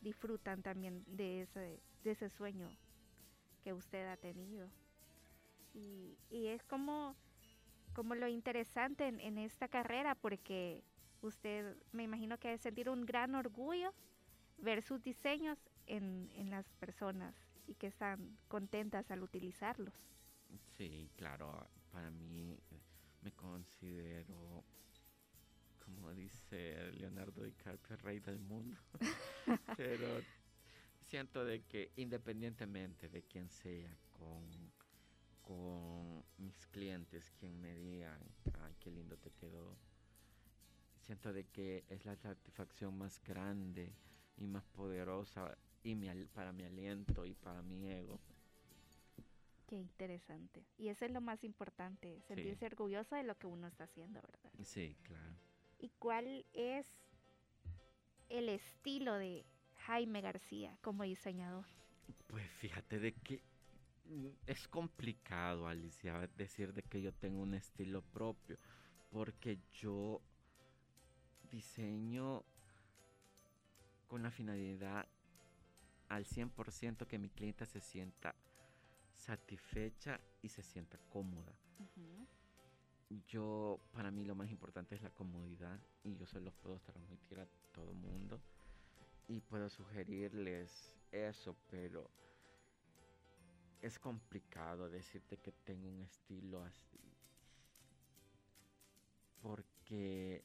disfrutan 0.00 0.62
también 0.62 1.04
de 1.06 1.42
ese, 1.42 1.80
de 2.04 2.10
ese 2.10 2.28
sueño 2.28 2.70
que 3.62 3.72
usted 3.72 4.06
ha 4.08 4.16
tenido. 4.16 4.68
Y, 5.74 6.16
y 6.30 6.46
es 6.48 6.62
como, 6.64 7.16
como 7.94 8.14
lo 8.14 8.28
interesante 8.28 9.06
en, 9.06 9.20
en, 9.20 9.38
esta 9.38 9.68
carrera, 9.68 10.14
porque 10.14 10.82
usted 11.22 11.76
me 11.92 12.02
imagino 12.02 12.38
que 12.38 12.48
ha 12.48 12.52
de 12.52 12.58
sentir 12.58 12.88
un 12.88 13.04
gran 13.04 13.34
orgullo 13.34 13.92
ver 14.58 14.82
sus 14.82 15.02
diseños 15.02 15.58
en, 15.86 16.30
en 16.34 16.50
las 16.50 16.66
personas 16.74 17.49
y 17.70 17.74
que 17.76 17.86
están 17.86 18.36
contentas 18.48 19.10
al 19.12 19.22
utilizarlos. 19.22 19.94
Sí, 20.76 21.08
claro, 21.16 21.68
para 21.92 22.10
mí 22.10 22.58
me 23.22 23.30
considero, 23.32 24.64
como 25.84 26.12
dice 26.12 26.90
Leonardo 26.92 27.44
DiCaprio, 27.44 27.96
rey 27.98 28.18
del 28.18 28.40
mundo. 28.40 28.76
Pero 29.76 30.20
siento 31.06 31.44
de 31.44 31.62
que 31.62 31.92
independientemente 31.96 33.08
de 33.08 33.22
quién 33.22 33.48
sea 33.48 33.96
con, 34.10 34.72
con 35.40 36.24
mis 36.38 36.66
clientes, 36.66 37.30
quien 37.38 37.60
me 37.60 37.76
digan, 37.76 38.20
ay, 38.64 38.74
qué 38.80 38.90
lindo 38.90 39.16
te 39.16 39.30
quedó, 39.30 39.76
siento 40.98 41.32
de 41.32 41.44
que 41.44 41.84
es 41.88 42.04
la 42.04 42.16
satisfacción 42.16 42.98
más 42.98 43.22
grande 43.22 43.94
y 44.36 44.46
más 44.48 44.64
poderosa 44.66 45.56
y 45.82 45.94
mi, 45.94 46.08
para 46.26 46.52
mi 46.52 46.64
aliento 46.64 47.24
y 47.24 47.34
para 47.34 47.62
mi 47.62 47.90
ego. 47.90 48.20
Qué 49.66 49.76
interesante. 49.76 50.64
Y 50.78 50.88
eso 50.88 51.04
es 51.04 51.12
lo 51.12 51.20
más 51.20 51.44
importante, 51.44 52.20
sentirse 52.26 52.58
sí. 52.58 52.64
orgulloso 52.64 53.14
de 53.14 53.22
lo 53.22 53.36
que 53.38 53.46
uno 53.46 53.68
está 53.68 53.84
haciendo, 53.84 54.20
¿verdad? 54.20 54.50
Sí, 54.64 54.96
claro. 55.02 55.34
¿Y 55.78 55.90
cuál 55.90 56.44
es 56.52 56.86
el 58.28 58.48
estilo 58.48 59.14
de 59.14 59.44
Jaime 59.86 60.20
García 60.20 60.76
como 60.82 61.04
diseñador? 61.04 61.66
Pues 62.26 62.50
fíjate 62.50 62.98
de 62.98 63.12
que 63.14 63.42
es 64.46 64.68
complicado, 64.68 65.68
Alicia, 65.68 66.28
decir 66.36 66.74
de 66.74 66.82
que 66.82 67.00
yo 67.00 67.12
tengo 67.12 67.40
un 67.40 67.54
estilo 67.54 68.02
propio, 68.02 68.56
porque 69.10 69.58
yo 69.80 70.20
diseño 71.50 72.44
con 74.08 74.22
la 74.22 74.30
finalidad 74.30 75.06
al 76.10 76.26
100% 76.26 77.06
que 77.06 77.18
mi 77.18 77.30
clienta 77.30 77.64
se 77.64 77.80
sienta 77.80 78.34
satisfecha 79.14 80.20
y 80.42 80.50
se 80.50 80.62
sienta 80.62 80.98
cómoda. 81.08 81.52
Uh 81.78 81.84
-huh. 81.84 82.26
Yo, 83.26 83.80
para 83.92 84.10
mí 84.10 84.24
lo 84.24 84.34
más 84.34 84.50
importante 84.50 84.94
es 84.94 85.02
la 85.02 85.10
comodidad 85.10 85.80
y 86.04 86.14
yo 86.14 86.26
se 86.26 86.40
los 86.40 86.54
puedo 86.54 86.78
transmitir 86.80 87.40
a 87.40 87.46
todo 87.72 87.94
mundo 87.94 88.40
y 89.26 89.40
puedo 89.40 89.70
sugerirles 89.70 90.94
eso, 91.10 91.56
pero 91.70 92.10
es 93.80 93.98
complicado 93.98 94.90
decirte 94.90 95.38
que 95.38 95.52
tengo 95.52 95.88
un 95.88 96.02
estilo 96.02 96.62
así 96.62 97.00
que 99.90 100.44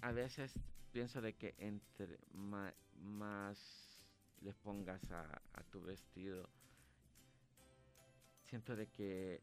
a 0.00 0.10
veces 0.10 0.58
pienso 0.90 1.20
de 1.20 1.34
que 1.34 1.54
entre 1.58 2.18
más 2.32 3.54
les 4.40 4.56
pongas 4.56 5.10
a, 5.10 5.42
tu 5.70 5.80
vestido, 5.82 6.48
siento 8.42 8.74
de 8.74 8.88
que 8.88 9.42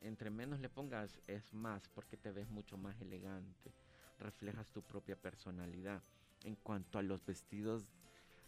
entre 0.00 0.30
menos 0.30 0.60
le 0.60 0.68
pongas 0.68 1.20
es 1.26 1.52
más 1.52 1.88
porque 1.88 2.16
te 2.16 2.30
ves 2.30 2.48
mucho 2.48 2.76
más 2.76 3.00
elegante, 3.00 3.72
reflejas 4.18 4.70
tu 4.70 4.82
propia 4.82 5.16
personalidad. 5.16 6.02
En 6.44 6.56
cuanto 6.56 6.98
a 6.98 7.02
los 7.02 7.24
vestidos 7.24 7.86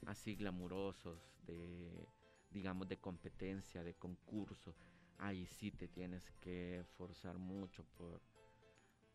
así 0.07 0.37
glamurosos, 0.37 1.19
de 1.47 2.09
digamos 2.51 2.89
de 2.89 2.99
competencia, 2.99 3.83
de 3.83 3.95
concurso, 3.95 4.75
ahí 5.19 5.47
sí 5.47 5.71
te 5.71 5.89
tienes 5.89 6.31
que 6.41 6.85
forzar 6.97 7.39
mucho 7.39 7.85
por 7.97 8.21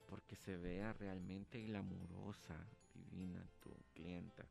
porque 0.08 0.36
se 0.36 0.58
vea 0.58 0.94
realmente 0.94 1.64
glamurosa, 1.64 2.68
divina 2.94 3.44
tu 3.62 3.72
clienta. 3.94 4.46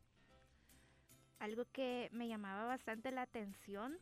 Algo 1.42 1.64
que 1.72 2.08
me 2.12 2.28
llamaba 2.28 2.66
bastante 2.66 3.10
la 3.10 3.22
atención 3.22 3.98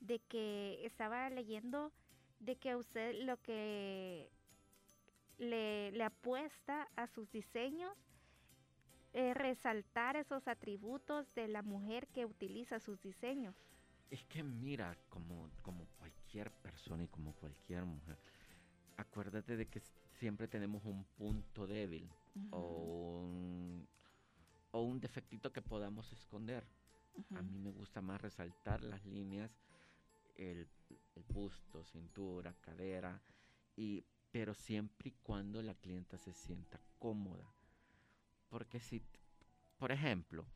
de 0.00 0.18
que 0.18 0.84
estaba 0.84 1.30
leyendo 1.30 1.92
de 2.40 2.56
que 2.56 2.74
usted 2.74 3.22
lo 3.22 3.40
que 3.40 4.28
le, 5.38 5.92
le 5.92 6.02
apuesta 6.02 6.88
a 6.96 7.06
sus 7.06 7.30
diseños 7.30 7.96
es 9.12 9.36
resaltar 9.36 10.16
esos 10.16 10.48
atributos 10.48 11.32
de 11.36 11.46
la 11.46 11.62
mujer 11.62 12.08
que 12.08 12.26
utiliza 12.26 12.80
sus 12.80 13.00
diseños. 13.00 13.54
Es 14.10 14.24
que 14.24 14.42
mira, 14.42 14.96
como, 15.08 15.50
como 15.62 15.86
cualquier 16.00 16.50
persona 16.50 17.04
y 17.04 17.06
como 17.06 17.32
cualquier 17.34 17.84
mujer, 17.84 18.18
acuérdate 18.96 19.56
de 19.56 19.66
que 19.66 19.80
siempre 20.18 20.48
tenemos 20.48 20.84
un 20.84 21.04
punto 21.16 21.64
débil 21.68 22.10
o, 22.50 23.20
un, 23.22 23.41
o 24.72 24.82
un 24.82 25.00
defectito 25.00 25.52
que 25.52 25.62
podamos 25.62 26.12
esconder. 26.12 26.66
A 27.34 27.42
mí 27.42 27.58
me 27.58 27.70
gusta 27.70 28.00
más 28.00 28.20
resaltar 28.20 28.82
las 28.82 29.04
líneas, 29.04 29.50
el, 30.36 30.66
busto, 31.28 31.84
cintura, 31.84 32.54
cadera, 32.60 33.20
y, 33.76 34.04
pero 34.30 34.54
siempre 34.54 35.10
y 35.10 35.12
cuando 35.22 35.62
la 35.62 35.74
clienta 35.74 36.18
se 36.18 36.32
sienta 36.32 36.80
cómoda. 36.98 37.44
Porque 38.48 38.80
si, 38.80 39.02
por 39.78 39.92
ejemplo, 39.92 40.46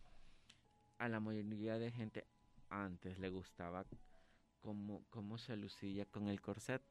a 0.99 1.09
la 1.09 1.21
mayoría 1.21 1.79
de 1.79 1.91
gente 1.91 2.27
antes 2.71 3.19
le 3.19 3.29
gustaba 3.29 3.85
cómo, 4.61 5.05
cómo 5.11 5.37
se 5.37 5.57
lucía 5.57 6.07
con 6.07 6.29
el 6.29 6.41
corset 6.41 6.83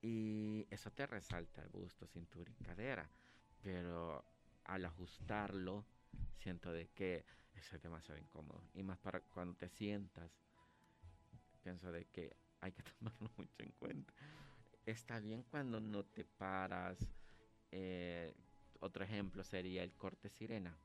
y 0.00 0.66
eso 0.70 0.90
te 0.92 1.06
resalta 1.06 1.62
el 1.62 1.68
busto, 1.68 2.06
cintura 2.06 2.50
y 2.52 2.64
cadera. 2.64 3.10
Pero 3.62 4.24
al 4.64 4.84
ajustarlo, 4.84 5.84
siento 6.38 6.72
de 6.72 6.88
que 6.88 7.24
eso 7.54 7.76
es 7.76 7.82
demasiado 7.82 8.20
incómodo. 8.20 8.62
Y 8.74 8.82
más 8.82 8.98
para 8.98 9.20
cuando 9.20 9.54
te 9.56 9.68
sientas, 9.68 10.30
pienso 11.62 11.90
de 11.92 12.06
que 12.06 12.36
hay 12.60 12.72
que 12.72 12.82
tomarlo 12.98 13.30
mucho 13.36 13.62
en 13.62 13.72
cuenta. 13.72 14.12
Está 14.86 15.20
bien 15.20 15.42
cuando 15.42 15.80
no 15.80 16.04
te 16.04 16.24
paras. 16.24 16.98
Eh, 17.70 18.34
otro 18.80 19.04
ejemplo 19.04 19.44
sería 19.44 19.82
el 19.82 19.92
corte 19.92 20.28
sirena. 20.28 20.76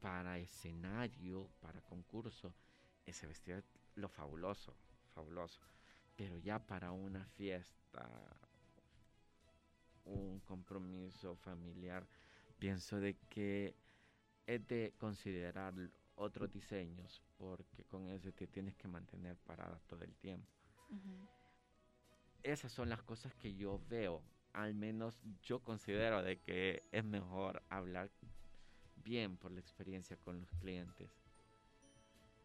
Para 0.00 0.38
escenario, 0.38 1.50
para 1.60 1.80
concurso, 1.80 2.54
ese 3.04 3.26
vestido 3.26 3.58
es 3.58 3.64
lo 3.94 4.08
fabuloso, 4.08 4.76
fabuloso. 5.14 5.60
Pero 6.14 6.36
ya 6.38 6.58
para 6.58 6.92
una 6.92 7.26
fiesta, 7.26 8.08
un 10.04 10.40
compromiso 10.40 11.36
familiar, 11.36 12.06
pienso 12.58 13.00
de 13.00 13.14
que 13.28 13.74
es 14.46 14.66
de 14.68 14.94
considerar 14.98 15.74
otros 16.16 16.50
diseños 16.52 17.22
porque 17.36 17.84
con 17.84 18.08
ese 18.08 18.32
te 18.32 18.46
tienes 18.46 18.74
que 18.76 18.88
mantener 18.88 19.36
parada 19.36 19.80
todo 19.86 20.02
el 20.04 20.14
tiempo. 20.16 20.46
Esas 22.42 22.72
son 22.72 22.88
las 22.88 23.02
cosas 23.02 23.34
que 23.34 23.54
yo 23.54 23.80
veo, 23.88 24.22
al 24.52 24.74
menos 24.74 25.18
yo 25.42 25.60
considero 25.60 26.22
de 26.22 26.38
que 26.38 26.82
es 26.92 27.04
mejor 27.04 27.62
hablar 27.68 28.10
bien 28.96 29.36
por 29.36 29.50
la 29.50 29.60
experiencia 29.60 30.16
con 30.16 30.40
los 30.40 30.50
clientes. 30.54 31.10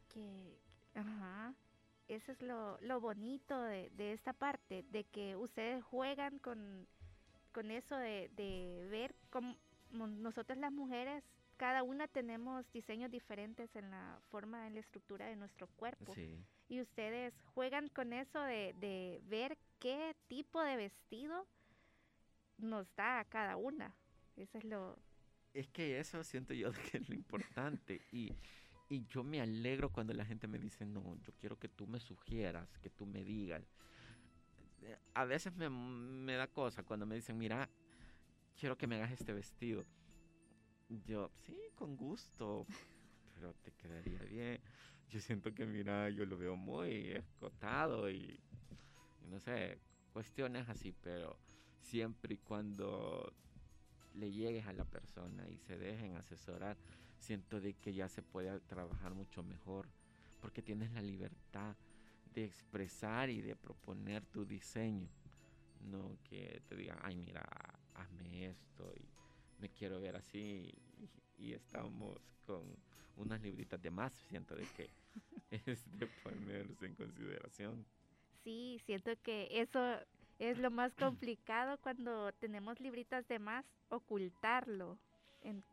Que, 0.10 0.60
ajá, 0.96 1.54
eso 2.08 2.32
es 2.32 2.42
lo, 2.42 2.78
lo 2.82 3.00
bonito 3.00 3.62
de, 3.62 3.90
de, 3.92 4.12
esta 4.12 4.34
parte, 4.34 4.84
de 4.92 5.06
que 5.06 5.36
ustedes 5.36 5.84
juegan 5.84 6.40
con, 6.40 6.88
con 7.54 7.72
eso 7.72 7.96
de, 7.96 8.30
de 8.36 8.88
ver 8.90 9.16
cómo 9.30 9.56
nosotras 9.92 10.58
las 10.58 10.72
mujeres, 10.72 11.24
cada 11.58 11.84
una 11.84 12.08
tenemos 12.08 12.70
diseños 12.72 13.12
diferentes 13.12 13.76
en 13.76 13.92
la 13.92 14.20
forma, 14.30 14.68
en 14.68 14.76
la 14.76 14.80
estructura 14.80 15.28
de 15.28 15.36
nuestro 15.36 15.68
cuerpo. 15.68 16.14
Y 16.68 16.82
ustedes 16.82 17.34
juegan 17.54 17.90
con 17.90 18.14
eso 18.14 18.40
de, 18.42 18.74
de 18.80 19.22
ver 19.26 19.58
qué 19.80 20.16
tipo 20.28 20.62
de 20.62 20.78
vestido 20.78 21.46
nos 22.58 22.88
da 22.96 23.20
a 23.20 23.26
cada 23.26 23.58
una. 23.58 23.94
Eso 24.36 24.58
es 24.58 24.64
lo... 24.64 24.98
Es 25.54 25.68
que 25.68 26.00
eso 26.00 26.24
siento 26.24 26.54
yo 26.54 26.72
que 26.92 26.98
es 26.98 27.10
lo 27.10 27.16
importante. 27.16 28.02
y 28.12 28.32
y 28.92 29.06
yo 29.06 29.24
me 29.24 29.40
alegro 29.40 29.90
cuando 29.90 30.14
la 30.14 30.26
gente 30.26 30.50
me 30.50 30.60
dice, 30.60 30.86
no, 30.86 31.16
yo 31.22 31.32
quiero 31.40 31.58
que 31.58 31.70
tú 31.70 31.88
me 31.88 32.02
sugieras, 32.02 32.68
que 32.80 32.90
tú 32.90 33.06
me 33.06 33.24
digas. 33.24 33.64
A 35.14 35.24
veces 35.24 35.54
me, 35.56 36.36
da 36.36 36.48
cosa 36.48 36.84
cuando 36.84 37.06
me 37.06 37.16
dicen, 37.16 37.38
mira, 37.38 37.70
quiero 38.62 38.78
que 38.78 38.86
me 38.86 38.98
hagas 38.98 39.14
este 39.14 39.34
vestido. 39.34 39.84
Yo, 40.88 41.32
sí, 41.40 41.58
con 41.74 41.98
gusto, 41.98 42.68
pero 43.34 43.56
te 43.56 43.72
quedaría 43.72 44.20
bien. 44.20 44.62
Yo 45.10 45.20
siento 45.20 45.52
que, 45.52 45.66
mira, 45.66 46.12
yo 46.12 46.28
lo 46.28 46.38
veo 46.38 46.56
muy 46.56 47.10
escotado 47.10 48.08
y, 48.12 48.40
y 49.20 49.28
no 49.28 49.40
sé, 49.40 49.80
cuestiones 50.14 50.70
así, 50.70 50.94
pero 51.02 51.40
siempre 51.80 52.36
y 52.36 52.38
cuando 52.38 53.34
le 54.14 54.32
llegues 54.32 54.68
a 54.68 54.74
la 54.74 54.86
persona 54.86 55.50
y 55.50 55.58
se 55.58 55.80
dejen 55.80 56.16
asesorar, 56.18 56.78
siento 57.18 57.60
de 57.60 57.74
que 57.74 57.96
ya 57.96 58.08
se 58.10 58.22
puede 58.22 58.60
trabajar 58.60 59.16
mucho 59.16 59.42
mejor 59.42 59.90
porque 60.40 60.62
tienes 60.62 60.92
la 60.92 61.02
libertad 61.02 61.76
de 62.36 62.46
expresar 62.46 63.32
y 63.32 63.42
de 63.42 63.56
proponer 63.56 64.24
tu 64.28 64.46
diseño. 64.46 65.10
No 65.80 66.16
que 66.24 66.62
te 66.68 66.76
digan, 66.76 67.00
ay, 67.02 67.16
mira, 67.16 67.44
hazme 68.02 68.48
esto 68.48 68.94
y 68.96 69.08
me 69.60 69.70
quiero 69.70 70.00
ver 70.00 70.16
así 70.16 70.74
y, 71.38 71.54
estamos 71.54 72.20
con 72.46 72.64
unas 73.16 73.42
libritas 73.42 73.82
de 73.82 73.90
más. 73.90 74.14
Siento 74.30 74.56
de 74.56 74.66
que 74.78 74.90
es 75.52 75.86
de 76.00 76.08
ponerse 76.24 76.86
en 76.86 76.96
consideración. 76.96 77.86
Sí, 78.44 78.80
siento 78.86 79.12
que 79.24 79.48
eso 79.52 80.00
es 80.40 80.58
lo 80.58 80.72
más 80.72 80.94
complicado 80.96 81.78
cuando 81.80 82.32
tenemos 82.34 82.80
libritas 82.80 83.28
de 83.28 83.40
más, 83.40 83.66
ocultarlo 83.90 85.00
en, 85.42 85.64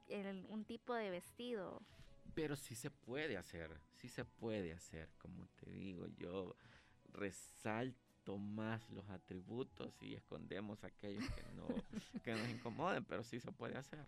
un 0.48 0.64
tipo 0.64 0.94
de 0.94 1.10
vestido. 1.10 1.82
Pero 2.34 2.56
sí 2.56 2.74
se 2.74 2.90
puede 2.90 3.36
hacer, 3.36 3.70
sí 3.94 4.08
se 4.08 4.24
puede 4.24 4.72
hacer, 4.72 5.08
como 5.18 5.46
te 5.56 5.70
digo, 5.70 6.06
yo 6.08 6.54
resalto 7.12 8.07
más 8.36 8.90
los 8.90 9.08
atributos 9.08 9.94
y 10.02 10.14
escondemos 10.14 10.84
aquellos 10.84 11.24
que 11.30 11.42
no 11.54 11.66
que 12.24 12.32
nos 12.32 12.48
incomoden, 12.48 13.04
pero 13.04 13.22
sí 13.22 13.40
se 13.40 13.52
puede 13.52 13.76
hacer, 13.76 14.04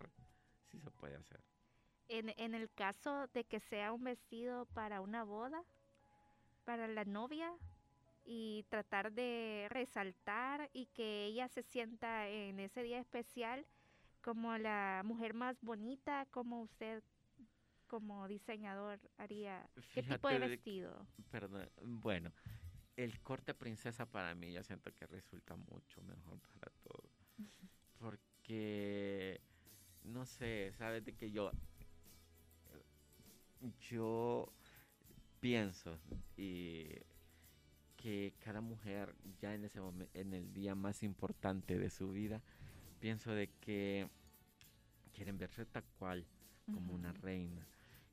sí 0.69 0.79
se 0.79 0.91
puede 0.91 1.15
hacer. 1.15 1.39
En, 2.09 2.33
en 2.37 2.53
el 2.53 2.69
caso 2.69 3.27
de 3.33 3.45
que 3.45 3.59
sea 3.59 3.93
un 3.93 4.03
vestido 4.03 4.65
para 4.67 5.01
una 5.01 5.23
boda, 5.23 5.63
para 6.65 6.87
la 6.87 7.05
novia, 7.05 7.51
y 8.25 8.63
tratar 8.69 9.11
de 9.11 9.67
resaltar 9.69 10.69
y 10.73 10.85
que 10.87 11.25
ella 11.25 11.47
se 11.47 11.63
sienta 11.63 12.27
en 12.27 12.59
ese 12.59 12.83
día 12.83 12.99
especial 12.99 13.65
como 14.21 14.57
la 14.57 15.01
mujer 15.03 15.33
más 15.33 15.59
bonita, 15.61 16.27
como 16.31 16.61
usted 16.61 17.03
como 17.87 18.27
diseñador 18.27 18.99
haría? 19.17 19.69
¿Qué 19.93 20.03
tipo 20.03 20.29
de 20.29 20.39
vestido? 20.39 21.05
perdón, 21.29 21.69
bueno, 21.81 22.31
el 23.03 23.19
corte 23.21 23.53
princesa 23.53 24.05
para 24.05 24.35
mí 24.35 24.51
ya 24.51 24.63
siento 24.63 24.93
que 24.93 25.07
resulta 25.07 25.55
mucho 25.55 26.01
mejor 26.03 26.39
para 26.53 26.71
todos. 26.83 27.11
Porque, 27.99 29.41
no 30.03 30.25
sé, 30.25 30.73
sabes 30.77 31.03
de 31.05 31.13
que 31.13 31.31
yo, 31.31 31.51
yo 33.89 34.51
pienso 35.39 35.97
y 36.37 36.89
que 37.97 38.33
cada 38.39 38.61
mujer 38.61 39.15
ya 39.39 39.53
en 39.53 39.65
ese 39.65 39.79
momento, 39.79 40.11
en 40.17 40.33
el 40.33 40.53
día 40.53 40.75
más 40.75 41.03
importante 41.03 41.77
de 41.77 41.89
su 41.89 42.11
vida, 42.11 42.41
pienso 42.99 43.31
de 43.31 43.49
que 43.61 44.07
quieren 45.13 45.37
verse 45.37 45.65
tal 45.65 45.83
cual, 45.99 46.25
como 46.65 46.93
una 46.93 47.13
reina. 47.13 47.67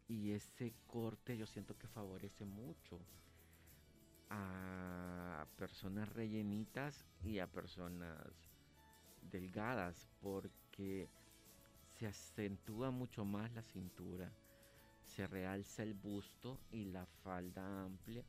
Y 0.09 0.33
ese 0.33 0.75
corte 0.87 1.37
yo 1.37 1.47
siento 1.47 1.77
que 1.77 1.87
favorece 1.87 2.45
mucho 2.45 2.99
a 4.31 5.47
personas 5.57 6.09
rellenitas 6.11 7.05
y 7.23 7.39
a 7.39 7.47
personas 7.47 8.19
delgadas 9.31 10.09
porque 10.21 11.09
se 11.99 12.07
acentúa 12.07 12.91
mucho 12.91 13.25
más 13.25 13.53
la 13.53 13.63
cintura, 13.63 14.31
se 15.03 15.27
realza 15.27 15.83
el 15.83 15.95
busto 15.95 16.61
y 16.71 16.85
la 16.87 17.07
falda 17.25 17.85
amplia, 17.85 18.23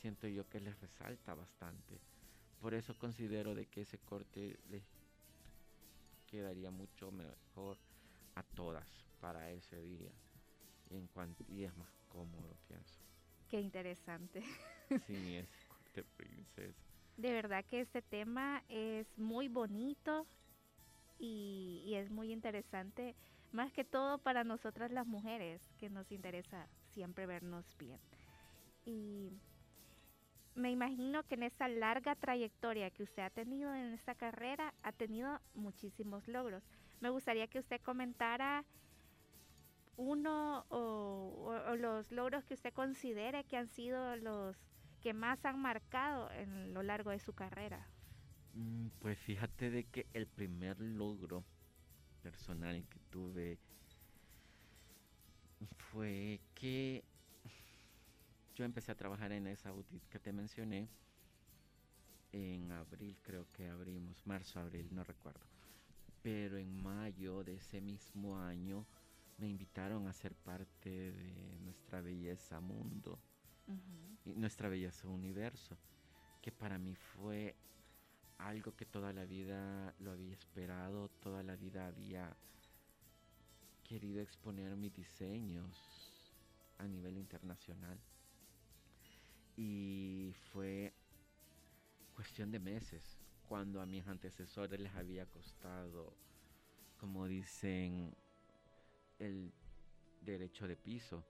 siento 0.00 0.28
yo 0.28 0.48
que 0.48 0.60
les 0.60 0.78
resalta 0.80 1.34
bastante. 1.34 2.00
Por 2.60 2.74
eso 2.74 2.96
considero 2.98 3.54
de 3.54 3.66
que 3.66 3.82
ese 3.82 3.98
corte 3.98 4.58
les 4.68 4.82
quedaría 6.26 6.70
mucho 6.70 7.10
mejor 7.10 7.78
a 8.34 8.42
todas 8.42 8.88
para 9.20 9.50
ese 9.50 9.80
día. 9.80 10.10
Y, 10.90 10.96
en 10.96 11.08
y 11.48 11.64
es 11.64 11.76
más 11.76 11.92
cómodo, 12.08 12.56
pienso. 12.66 13.00
Qué 13.48 13.60
interesante. 13.60 14.42
Sí, 15.06 15.44
corte 15.68 16.04
princesa. 16.16 16.88
De 17.16 17.32
verdad 17.32 17.64
que 17.64 17.80
este 17.80 18.00
tema 18.00 18.62
es 18.68 19.06
muy 19.18 19.48
bonito 19.48 20.26
y, 21.18 21.92
es 21.94 22.10
muy 22.10 22.32
interesante, 22.32 23.16
más 23.52 23.72
que 23.72 23.84
todo 23.84 24.18
para 24.18 24.44
nosotras 24.44 24.92
las 24.92 25.06
mujeres, 25.06 25.60
que 25.78 25.90
nos 25.90 26.12
interesa 26.12 26.68
siempre 26.94 27.26
vernos 27.26 27.76
bien. 27.76 27.98
Y 28.84 29.30
me 30.54 30.70
imagino 30.70 31.24
que 31.24 31.34
en 31.34 31.42
esa 31.42 31.68
larga 31.68 32.14
trayectoria 32.14 32.90
que 32.90 33.02
usted 33.02 33.22
ha 33.22 33.30
tenido 33.30 33.74
en 33.74 33.92
esta 33.94 34.14
carrera, 34.14 34.74
ha 34.82 34.92
tenido 34.92 35.40
muchísimos 35.54 36.26
logros. 36.28 36.62
Me 37.00 37.10
gustaría 37.10 37.46
que 37.48 37.58
usted 37.58 37.80
comentara 37.80 38.64
uno 39.96 40.64
o, 40.68 41.52
los 41.76 42.10
logros 42.12 42.44
que 42.44 42.54
usted 42.54 42.72
considere 42.72 43.44
que 43.44 43.56
han 43.56 43.68
sido 43.68 44.16
los 44.16 44.56
que 45.00 45.12
más 45.12 45.44
han 45.44 45.60
marcado 45.60 46.30
en 46.32 46.74
lo 46.74 46.82
largo 46.82 47.10
de 47.10 47.18
su 47.18 47.32
carrera. 47.32 47.86
Mm, 48.54 48.88
pues 48.98 49.18
fíjate 49.18 49.70
de 49.70 49.84
que 49.84 50.06
el 50.12 50.26
primer 50.26 50.80
logro 50.80 51.44
personal 52.22 52.84
que 52.88 52.98
tuve 53.10 53.58
fue 55.76 56.40
que 56.54 57.04
yo 58.54 58.64
empecé 58.64 58.92
a 58.92 58.96
trabajar 58.96 59.32
en 59.32 59.46
esa 59.46 59.70
audit 59.70 60.02
que 60.08 60.18
te 60.18 60.32
mencioné 60.32 60.88
en 62.32 62.70
abril, 62.72 63.16
creo 63.22 63.46
que 63.52 63.68
abrimos, 63.68 64.26
marzo, 64.26 64.60
abril, 64.60 64.88
no 64.92 65.04
recuerdo. 65.04 65.46
Pero 66.22 66.58
en 66.58 66.82
mayo 66.82 67.44
de 67.44 67.54
ese 67.54 67.80
mismo 67.80 68.38
año 68.38 68.86
me 69.38 69.48
invitaron 69.48 70.08
a 70.08 70.12
ser 70.12 70.34
parte 70.34 71.12
de 71.12 71.58
nuestra 71.60 72.00
belleza 72.00 72.60
mundo 72.60 73.20
y 74.24 74.34
nuestra 74.34 74.68
belleza 74.68 75.08
universo, 75.08 75.76
que 76.42 76.52
para 76.52 76.78
mí 76.78 76.94
fue 76.94 77.54
algo 78.38 78.74
que 78.76 78.86
toda 78.86 79.12
la 79.12 79.24
vida 79.24 79.94
lo 80.00 80.12
había 80.12 80.34
esperado, 80.34 81.08
toda 81.20 81.42
la 81.42 81.56
vida 81.56 81.86
había 81.86 82.36
querido 83.84 84.20
exponer 84.20 84.76
mis 84.76 84.94
diseños 84.94 86.22
a 86.78 86.86
nivel 86.86 87.16
internacional 87.16 87.98
y 89.56 90.32
fue 90.52 90.92
cuestión 92.14 92.50
de 92.52 92.60
meses 92.60 93.18
cuando 93.48 93.80
a 93.80 93.86
mis 93.86 94.06
antecesores 94.06 94.78
les 94.78 94.94
había 94.94 95.26
costado, 95.26 96.12
como 96.98 97.26
dicen, 97.26 98.14
el 99.18 99.52
derecho 100.20 100.68
de 100.68 100.76
piso. 100.76 101.24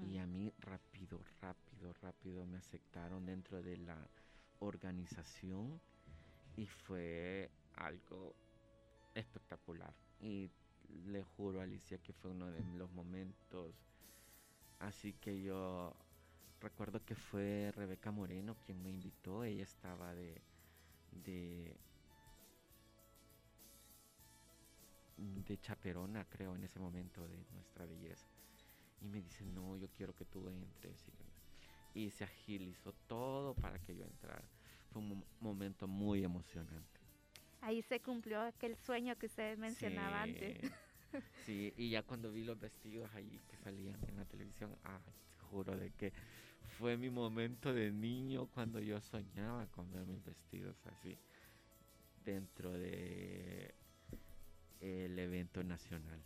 Y 0.00 0.18
a 0.18 0.26
mí 0.26 0.52
rápido, 0.58 1.20
rápido, 1.40 1.92
rápido 2.02 2.46
me 2.46 2.58
aceptaron 2.58 3.26
dentro 3.26 3.62
de 3.62 3.76
la 3.78 4.08
organización 4.58 5.80
y 6.56 6.66
fue 6.66 7.50
algo 7.74 8.34
espectacular. 9.14 9.94
Y 10.20 10.50
le 11.06 11.22
juro 11.22 11.60
a 11.60 11.64
Alicia 11.64 11.98
que 11.98 12.12
fue 12.12 12.30
uno 12.30 12.50
de 12.50 12.62
los 12.62 12.90
momentos 12.92 13.74
así 14.78 15.12
que 15.14 15.42
yo 15.42 15.94
recuerdo 16.60 17.04
que 17.04 17.14
fue 17.14 17.72
Rebeca 17.74 18.10
Moreno 18.10 18.56
quien 18.64 18.82
me 18.82 18.90
invitó, 18.90 19.44
ella 19.44 19.64
estaba 19.64 20.14
de, 20.14 20.42
de, 21.12 21.76
de 25.16 25.58
chaperona, 25.60 26.24
creo, 26.24 26.54
en 26.54 26.64
ese 26.64 26.78
momento 26.78 27.26
de 27.28 27.44
nuestra 27.52 27.86
belleza. 27.86 28.26
Y 29.00 29.06
me 29.06 29.20
dice, 29.20 29.44
no, 29.44 29.76
yo 29.76 29.88
quiero 29.96 30.14
que 30.14 30.24
tú 30.24 30.48
entres. 30.48 31.08
Y, 31.94 32.00
y 32.00 32.10
se 32.10 32.24
agilizó 32.24 32.92
todo 33.06 33.54
para 33.54 33.78
que 33.78 33.96
yo 33.96 34.04
entrara. 34.04 34.44
Fue 34.92 35.02
un 35.02 35.24
momento 35.40 35.86
muy 35.86 36.24
emocionante. 36.24 37.00
Ahí 37.60 37.82
se 37.82 38.00
cumplió 38.00 38.42
aquel 38.42 38.76
sueño 38.76 39.16
que 39.16 39.26
usted 39.26 39.58
mencionaba 39.58 40.24
sí, 40.24 40.30
antes. 40.30 40.72
sí, 41.46 41.72
y 41.76 41.90
ya 41.90 42.02
cuando 42.02 42.30
vi 42.30 42.44
los 42.44 42.58
vestidos 42.58 43.10
ahí 43.14 43.40
que 43.50 43.56
salían 43.56 43.98
en 44.08 44.16
la 44.16 44.24
televisión, 44.24 44.76
ah, 44.84 45.00
juro 45.50 45.76
de 45.76 45.90
que 45.90 46.12
fue 46.78 46.96
mi 46.96 47.10
momento 47.10 47.72
de 47.72 47.90
niño 47.90 48.46
cuando 48.46 48.80
yo 48.80 49.00
soñaba 49.00 49.66
con 49.68 49.90
ver 49.92 50.06
mis 50.06 50.22
vestidos 50.24 50.76
así 50.86 51.16
dentro 52.24 52.72
de 52.72 53.74
el 54.80 55.18
evento 55.18 55.64
nacional. 55.64 56.20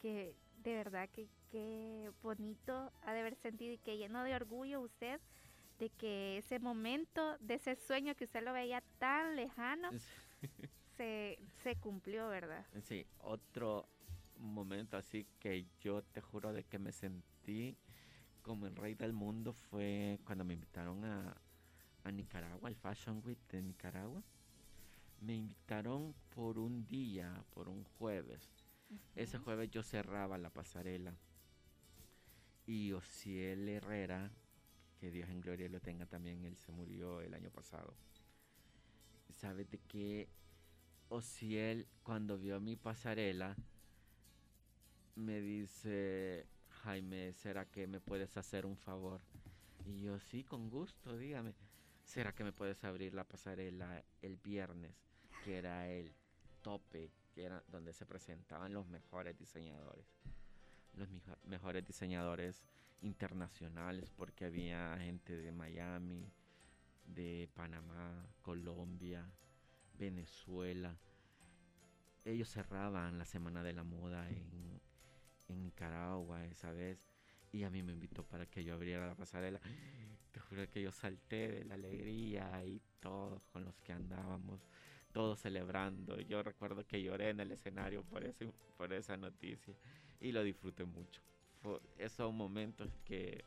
Que 0.00 0.34
de 0.62 0.74
verdad 0.74 1.08
que 1.10 1.28
qué 1.50 2.10
bonito 2.22 2.92
ha 3.02 3.12
de 3.12 3.20
haber 3.20 3.36
sentido 3.36 3.72
y 3.72 3.78
que 3.78 3.96
lleno 3.96 4.22
de 4.24 4.34
orgullo 4.34 4.80
usted 4.80 5.20
de 5.78 5.90
que 5.90 6.38
ese 6.38 6.58
momento, 6.58 7.38
de 7.38 7.54
ese 7.54 7.74
sueño 7.76 8.14
que 8.14 8.24
usted 8.24 8.42
lo 8.42 8.52
veía 8.52 8.82
tan 8.98 9.34
lejano, 9.34 9.90
se, 10.96 11.38
se 11.62 11.76
cumplió, 11.76 12.28
¿verdad? 12.28 12.66
Sí, 12.82 13.06
otro 13.18 13.88
momento 14.36 14.96
así 14.96 15.26
que 15.38 15.66
yo 15.80 16.02
te 16.02 16.20
juro 16.20 16.52
de 16.52 16.64
que 16.64 16.78
me 16.78 16.92
sentí 16.92 17.76
como 18.42 18.66
el 18.66 18.76
rey 18.76 18.94
del 18.94 19.12
mundo 19.12 19.52
fue 19.52 20.18
cuando 20.24 20.44
me 20.44 20.54
invitaron 20.54 21.04
a, 21.04 21.36
a 22.04 22.10
Nicaragua, 22.10 22.68
al 22.68 22.76
Fashion 22.76 23.22
Week 23.24 23.38
de 23.48 23.62
Nicaragua. 23.62 24.22
Me 25.20 25.34
invitaron 25.34 26.14
por 26.34 26.58
un 26.58 26.86
día, 26.86 27.44
por 27.54 27.68
un 27.68 27.84
jueves. 27.98 28.48
Uh 28.88 28.94
-huh. 28.94 28.98
Ese 29.14 29.38
jueves 29.38 29.70
yo 29.70 29.82
cerraba 29.82 30.38
la 30.38 30.50
pasarela. 30.50 31.14
Y 32.70 32.92
Ociel 32.92 33.68
Herrera, 33.68 34.30
que 35.00 35.10
Dios 35.10 35.28
en 35.28 35.40
gloria 35.40 35.68
lo 35.68 35.80
tenga 35.80 36.06
también, 36.06 36.44
él 36.44 36.56
se 36.56 36.70
murió 36.70 37.20
el 37.20 37.34
año 37.34 37.50
pasado. 37.50 37.96
¿Sabes 39.28 39.68
de 39.72 39.78
qué? 39.88 40.28
Ociel, 41.08 41.88
cuando 42.04 42.38
vio 42.38 42.60
mi 42.60 42.76
pasarela, 42.76 43.56
me 45.16 45.40
dice, 45.40 46.46
Jaime, 46.84 47.32
¿será 47.32 47.64
que 47.64 47.88
me 47.88 47.98
puedes 47.98 48.36
hacer 48.36 48.64
un 48.64 48.76
favor? 48.76 49.20
Y 49.84 50.02
yo, 50.02 50.20
sí, 50.20 50.44
con 50.44 50.70
gusto, 50.70 51.18
dígame. 51.18 51.54
¿Será 52.04 52.32
que 52.32 52.44
me 52.44 52.52
puedes 52.52 52.84
abrir 52.84 53.14
la 53.14 53.24
pasarela 53.24 54.04
el 54.22 54.36
viernes? 54.36 54.94
Que 55.44 55.58
era 55.58 55.88
el 55.88 56.14
tope, 56.62 57.10
que 57.34 57.46
era 57.46 57.64
donde 57.66 57.92
se 57.92 58.06
presentaban 58.06 58.72
los 58.72 58.86
mejores 58.86 59.36
diseñadores. 59.36 60.06
Los 60.94 61.08
mejores 61.44 61.86
diseñadores 61.86 62.62
internacionales, 63.02 64.10
porque 64.10 64.44
había 64.44 64.98
gente 64.98 65.36
de 65.36 65.52
Miami, 65.52 66.30
de 67.06 67.48
Panamá, 67.54 68.26
Colombia, 68.42 69.30
Venezuela. 69.94 70.96
Ellos 72.24 72.48
cerraban 72.50 73.18
la 73.18 73.24
Semana 73.24 73.62
de 73.62 73.72
la 73.72 73.84
Moda 73.84 74.28
en, 74.28 74.80
en 75.48 75.62
Nicaragua 75.62 76.44
esa 76.44 76.70
vez 76.72 77.08
y 77.52 77.64
a 77.64 77.70
mí 77.70 77.82
me 77.82 77.92
invitó 77.92 78.24
para 78.24 78.46
que 78.46 78.62
yo 78.62 78.74
abriera 78.74 79.06
la 79.06 79.14
pasarela. 79.14 79.60
Te 80.32 80.40
juro 80.40 80.68
que 80.70 80.82
yo 80.82 80.92
salté 80.92 81.48
de 81.48 81.64
la 81.64 81.74
alegría 81.74 82.64
y 82.64 82.80
todos 83.00 83.42
con 83.48 83.64
los 83.64 83.80
que 83.80 83.92
andábamos, 83.92 84.60
todos 85.12 85.40
celebrando. 85.40 86.20
Yo 86.20 86.42
recuerdo 86.42 86.86
que 86.86 87.02
lloré 87.02 87.30
en 87.30 87.40
el 87.40 87.50
escenario 87.50 88.04
por, 88.04 88.24
ese, 88.24 88.46
por 88.76 88.92
esa 88.92 89.16
noticia 89.16 89.74
y 90.20 90.32
lo 90.32 90.42
disfruté 90.42 90.84
mucho. 90.84 91.22
Fue, 91.62 91.80
esos 91.98 92.32
momentos 92.32 92.90
que, 93.04 93.44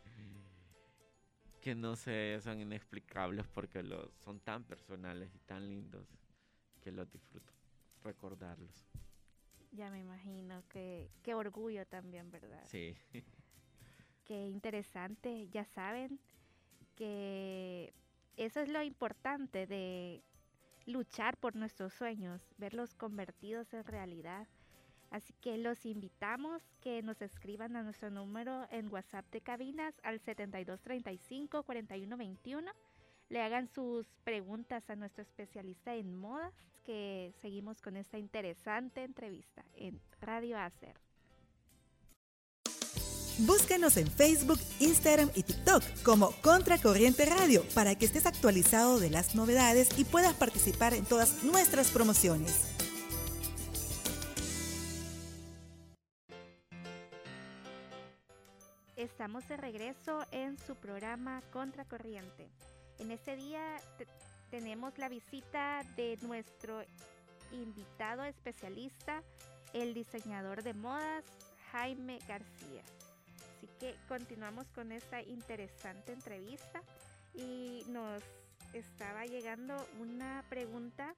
que 1.61 1.76
no 1.76 1.95
sé, 1.95 2.39
son 2.41 2.59
inexplicables 2.59 3.47
porque 3.47 3.84
los, 3.84 4.11
son 4.19 4.39
tan 4.39 4.63
personales 4.63 5.34
y 5.36 5.39
tan 5.39 5.67
lindos 5.67 6.07
que 6.82 6.91
los 6.91 7.11
disfruto, 7.11 7.53
recordarlos. 8.03 8.86
Ya 9.71 9.89
me 9.89 9.99
imagino 9.99 10.63
que 10.69 11.09
qué 11.24 11.34
orgullo 11.34 11.86
también, 11.88 12.30
¿verdad? 12.30 12.63
Sí. 12.65 12.95
Qué 14.26 14.47
interesante, 14.47 15.47
ya 15.49 15.65
saben 15.65 16.19
que 16.95 17.93
eso 18.38 18.59
es 18.59 18.69
lo 18.69 18.84
importante 18.84 19.65
de 19.65 20.24
luchar 20.86 21.38
por 21.38 21.55
nuestros 21.55 21.93
sueños, 21.93 22.41
verlos 22.57 22.93
convertidos 22.93 23.74
en 23.74 23.84
realidad. 23.84 24.47
Así 25.14 25.32
que 25.41 25.57
los 25.57 25.86
invitamos 25.86 26.61
que 26.82 27.01
nos 27.01 27.22
escriban 27.22 27.78
a 27.78 27.84
nuestro 27.84 28.09
número 28.09 28.68
en 28.70 28.91
WhatsApp 28.91 29.24
de 29.32 29.39
cabinas 29.39 29.95
al 30.03 30.20
7235-4121 30.20 32.74
le 33.30 33.41
hagan 33.41 33.68
sus 33.68 34.07
preguntas 34.24 34.89
a 34.89 34.95
nuestro 34.95 35.22
especialista 35.24 35.95
en 35.95 36.16
modas, 36.16 36.53
que 36.86 37.34
seguimos 37.41 37.82
con 37.82 37.97
esta 37.97 38.20
interesante 38.20 39.03
entrevista 39.03 39.66
en 39.76 39.99
Radio 40.22 40.59
Acer. 40.59 40.95
Búscanos 43.39 43.97
en 43.97 44.05
Facebook, 44.07 44.59
Instagram 44.80 45.32
y 45.34 45.41
TikTok 45.41 45.84
como 46.03 46.32
Contracorriente 46.41 47.26
Radio 47.26 47.64
para 47.74 47.95
que 47.95 48.05
estés 48.05 48.28
actualizado 48.28 48.99
de 48.99 49.09
las 49.09 49.34
novedades 49.34 49.97
y 49.97 50.05
puedas 50.05 50.36
participar 50.36 50.93
en 50.93 51.05
todas 51.05 51.43
nuestras 51.43 51.89
promociones. 51.89 52.72
Estamos 59.24 59.47
de 59.47 59.55
regreso 59.55 60.26
en 60.32 60.57
su 60.57 60.76
programa 60.76 61.41
Contracorriente. 61.53 62.49
En 62.99 63.09
este 63.09 63.38
día 63.38 63.80
tenemos 64.51 64.97
la 64.97 65.07
visita 65.07 65.82
de 65.95 66.17
nuestro 66.24 66.82
invitado 67.53 68.26
especialista, 68.26 69.24
el 69.71 69.93
diseñador 69.93 70.61
de 70.61 70.74
modas, 70.74 71.24
Jaime 71.71 72.19
García. 72.28 72.84
Así 73.55 73.69
que 73.80 73.95
continuamos 74.09 74.67
con 74.71 74.91
esta 74.91 75.21
interesante 75.21 76.11
entrevista 76.11 76.82
y 77.34 77.86
nos 77.88 78.21
estaba 78.74 79.26
llegando 79.26 79.88
una 80.01 80.43
pregunta 80.49 81.15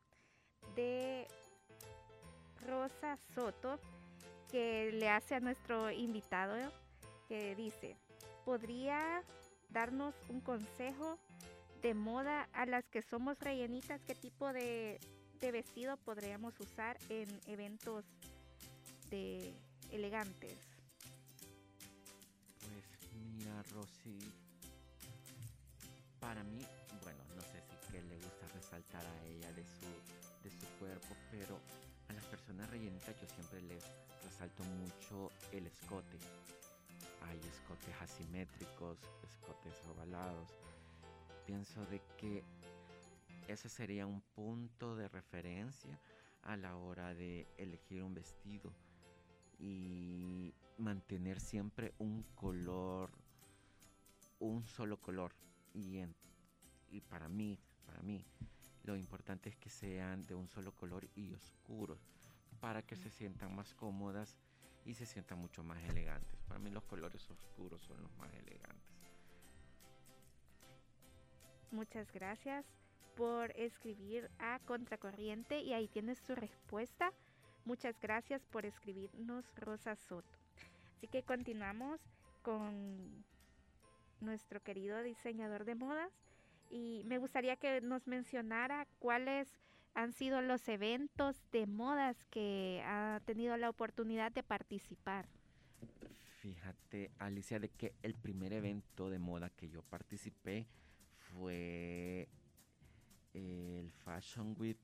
de 0.76 1.26
Rosa 2.68 3.18
Soto 3.34 3.80
que 4.52 4.92
le 4.94 5.10
hace 5.10 5.34
a 5.34 5.40
nuestro 5.40 5.90
invitado 5.90 6.56
que 7.28 7.56
dice, 7.56 7.98
¿podría 8.44 9.24
darnos 9.70 10.16
un 10.30 10.42
consejo 10.42 11.18
de 11.82 11.94
moda 11.94 12.48
a 12.54 12.66
las 12.66 12.86
que 12.90 13.02
somos 13.02 13.40
rellenitas? 13.40 14.02
¿Qué 14.06 14.16
tipo 14.16 14.54
de, 14.54 15.00
de 15.40 15.52
vestido 15.52 15.98
podríamos 15.98 16.60
usar 16.60 16.98
en 17.10 17.28
eventos 17.48 18.06
de 19.10 19.54
elegantes? 19.92 20.58
Mira, 23.14 23.64
Rosy, 23.72 24.18
para 26.20 26.44
mí, 26.44 26.60
bueno, 27.04 27.20
no 27.36 27.42
sé 27.42 27.62
si 27.62 27.92
que 27.92 28.02
le 28.02 28.16
gusta 28.18 28.48
resaltar 28.54 29.06
a 29.06 29.26
ella 29.26 29.52
de 29.54 29.64
su, 29.64 30.44
de 30.44 30.50
su 30.50 30.66
cuerpo, 30.80 31.16
pero 31.32 31.60
a 32.10 32.14
las 32.14 32.26
personas 32.26 32.70
rellenitas 32.70 33.16
yo 33.22 33.28
siempre 33.28 33.62
les 33.62 33.84
resalto 34.24 34.64
mucho 34.64 35.32
el 35.52 35.68
escote. 35.68 36.18
Hay 37.28 37.40
escotes 37.40 37.96
asimétricos, 38.02 39.00
escotes 39.24 39.82
ovalados. 39.88 40.50
Pienso 41.46 41.86
de 41.86 42.02
que 42.18 42.44
ese 43.48 43.70
sería 43.70 44.06
un 44.06 44.22
punto 44.22 44.96
de 44.96 45.08
referencia 45.08 46.00
a 46.44 46.58
la 46.58 46.76
hora 46.76 47.14
de 47.14 47.48
elegir 47.58 48.04
un 48.04 48.14
vestido 48.14 48.72
y 49.60 50.54
mantener 50.78 51.40
siempre 51.40 51.94
un 52.00 52.24
color, 52.36 53.12
un 54.40 54.66
solo 54.66 54.98
color. 54.98 55.34
Y, 55.74 56.00
y 56.90 57.02
para 57.02 57.28
mí, 57.28 57.60
para 57.86 58.02
mí, 58.02 58.26
lo 58.84 58.96
importante 58.96 59.50
es 59.50 59.58
que 59.58 59.70
sean 59.70 60.26
de 60.26 60.36
un 60.36 60.48
solo 60.48 60.72
color 60.74 61.08
y 61.16 61.34
oscuros, 61.34 62.00
para 62.60 62.82
que 62.82 62.96
se 62.96 63.10
sientan 63.10 63.56
más 63.56 63.74
cómodas 63.74 64.38
y 64.86 64.94
se 64.94 65.06
sientan 65.06 65.40
mucho 65.40 65.64
más 65.64 65.84
elegantes. 65.90 66.40
Para 66.48 66.60
mí 66.60 66.70
los 66.70 66.84
colores 66.84 67.30
oscuros 67.30 67.82
son 67.82 68.02
los 68.02 68.16
más 68.18 68.32
elegantes. 68.34 68.96
Muchas 71.72 72.12
gracias 72.14 72.66
por 73.18 73.52
escribir 73.52 74.30
a 74.40 74.60
Contracorriente 74.60 75.60
y 75.60 75.74
ahí 75.74 75.88
tienes 75.88 76.22
tu 76.22 76.36
respuesta. 76.36 77.12
Muchas 77.66 78.00
gracias 78.00 78.46
por 78.46 78.66
escribirnos 78.66 79.44
Rosa 79.56 79.96
Soto. 79.96 80.38
Así 80.96 81.08
que 81.08 81.24
continuamos 81.24 82.00
con 82.44 83.26
nuestro 84.22 84.62
querido 84.62 85.02
diseñador 85.02 85.66
de 85.66 85.76
modas 85.76 86.12
y 86.70 87.02
me 87.06 87.18
gustaría 87.18 87.56
que 87.56 87.82
nos 87.82 88.08
mencionara 88.08 88.88
cuáles 89.00 89.50
han 89.96 90.12
sido 90.12 90.42
los 90.42 90.68
eventos 90.68 91.42
de 91.52 91.66
modas 91.66 92.24
que 92.26 92.84
ha 92.86 93.22
tenido 93.26 93.58
la 93.58 93.70
oportunidad 93.70 94.32
de 94.32 94.44
participar. 94.44 95.28
Fíjate, 96.42 97.12
Alicia, 97.18 97.60
de 97.60 97.70
que 97.70 97.96
el 98.04 98.14
primer 98.14 98.54
evento 98.54 99.10
de 99.10 99.20
moda 99.20 99.50
que 99.50 99.70
yo 99.70 99.82
participé 99.82 100.68
fue 101.16 102.28
el 103.34 103.92
Fashion 104.04 104.56
Week 104.60 104.78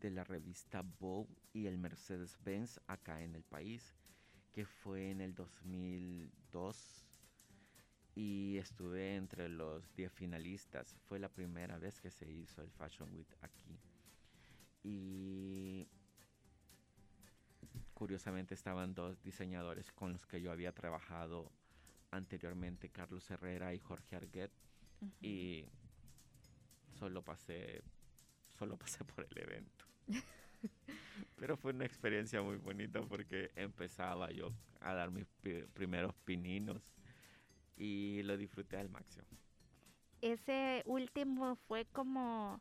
de 0.00 0.10
la 0.10 0.24
revista 0.24 0.82
Vogue 1.00 1.34
y 1.52 1.66
el 1.66 1.78
Mercedes-Benz 1.78 2.80
acá 2.86 3.22
en 3.22 3.34
el 3.34 3.42
país, 3.42 3.96
que 4.52 4.66
fue 4.66 5.10
en 5.10 5.20
el 5.20 5.34
2002 5.34 7.06
y 8.14 8.58
estuve 8.58 9.16
entre 9.16 9.48
los 9.48 9.92
10 9.94 10.12
finalistas. 10.12 10.96
Fue 11.08 11.18
la 11.18 11.28
primera 11.28 11.78
vez 11.78 12.00
que 12.00 12.10
se 12.10 12.30
hizo 12.30 12.62
el 12.62 12.70
Fashion 12.70 13.12
Week 13.14 13.36
aquí. 13.40 13.78
Y 14.82 15.86
curiosamente 17.94 18.54
estaban 18.54 18.94
dos 18.94 19.22
diseñadores 19.22 19.92
con 19.92 20.12
los 20.12 20.26
que 20.26 20.40
yo 20.40 20.50
había 20.52 20.72
trabajado 20.72 21.50
anteriormente, 22.10 22.88
Carlos 22.88 23.30
Herrera 23.30 23.74
y 23.74 23.78
Jorge 23.78 24.16
Arguet. 24.16 24.50
Y 25.20 25.66
solo 26.98 27.22
pasé, 27.22 27.82
solo 28.58 28.76
pasé 28.76 29.04
por 29.04 29.26
el 29.30 29.38
evento. 29.38 29.84
Pero 31.36 31.56
fue 31.56 31.72
una 31.72 31.86
experiencia 31.86 32.42
muy 32.42 32.56
bonita 32.56 33.00
porque 33.02 33.50
empezaba 33.54 34.30
yo 34.30 34.52
a 34.80 34.94
dar 34.94 35.10
mis 35.10 35.26
primeros 35.74 36.14
pininos 36.24 36.82
y 37.76 38.22
lo 38.24 38.36
disfruté 38.36 38.76
al 38.76 38.90
máximo. 38.90 39.26
Ese 40.20 40.82
último 40.84 41.56
fue 41.66 41.86
como 41.86 42.60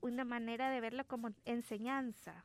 una 0.00 0.24
manera 0.24 0.70
de 0.70 0.80
verlo 0.80 1.06
como 1.06 1.30
enseñanza. 1.44 2.44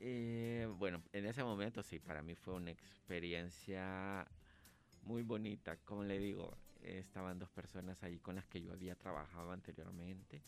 Eh, 0.00 0.68
bueno, 0.78 1.02
en 1.12 1.26
ese 1.26 1.44
momento 1.44 1.82
sí, 1.82 1.98
para 1.98 2.22
mí 2.22 2.34
fue 2.34 2.54
una 2.54 2.70
experiencia 2.70 4.26
muy 5.02 5.22
bonita. 5.22 5.76
Como 5.84 6.04
le 6.04 6.18
digo, 6.18 6.56
estaban 6.82 7.38
dos 7.38 7.50
personas 7.50 8.02
ahí 8.02 8.18
con 8.18 8.36
las 8.36 8.46
que 8.46 8.62
yo 8.62 8.72
había 8.72 8.96
trabajado 8.96 9.52
anteriormente 9.52 10.42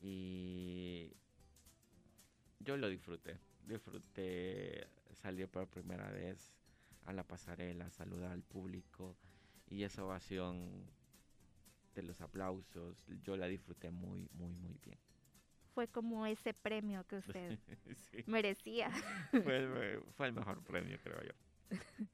y 0.00 1.12
yo 2.58 2.76
lo 2.76 2.88
disfruté. 2.88 3.38
Disfruté 3.66 4.86
salir 5.12 5.48
por 5.48 5.68
primera 5.68 6.10
vez 6.10 6.52
a 7.06 7.12
la 7.12 7.24
pasarela, 7.24 7.90
saludar 7.90 8.32
al 8.32 8.42
público 8.42 9.16
y 9.68 9.84
esa 9.84 10.04
ovación 10.04 10.84
de 11.94 12.02
los 12.02 12.20
aplausos, 12.20 13.04
yo 13.22 13.36
la 13.36 13.46
disfruté 13.46 13.90
muy, 13.90 14.28
muy, 14.32 14.54
muy 14.54 14.78
bien. 14.84 14.98
Fue 15.74 15.88
como 15.88 16.26
ese 16.26 16.54
premio 16.54 17.06
que 17.06 17.16
usted 17.18 17.58
merecía. 18.26 18.90
Fue, 19.30 20.00
fue, 20.16 20.26
el 20.26 20.32
mejor 20.32 20.62
premio, 20.62 20.98
creo 21.02 21.22
yo. 21.22 21.32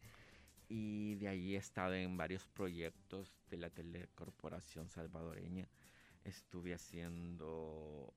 y 0.68 1.14
de 1.16 1.28
ahí 1.28 1.54
he 1.54 1.58
estado 1.58 1.94
en 1.94 2.16
varios 2.16 2.46
proyectos 2.46 3.32
de 3.50 3.56
la 3.56 3.70
telecorporación 3.70 4.90
salvadoreña. 4.90 5.68
Estuve 6.24 6.74
haciendo 6.74 8.12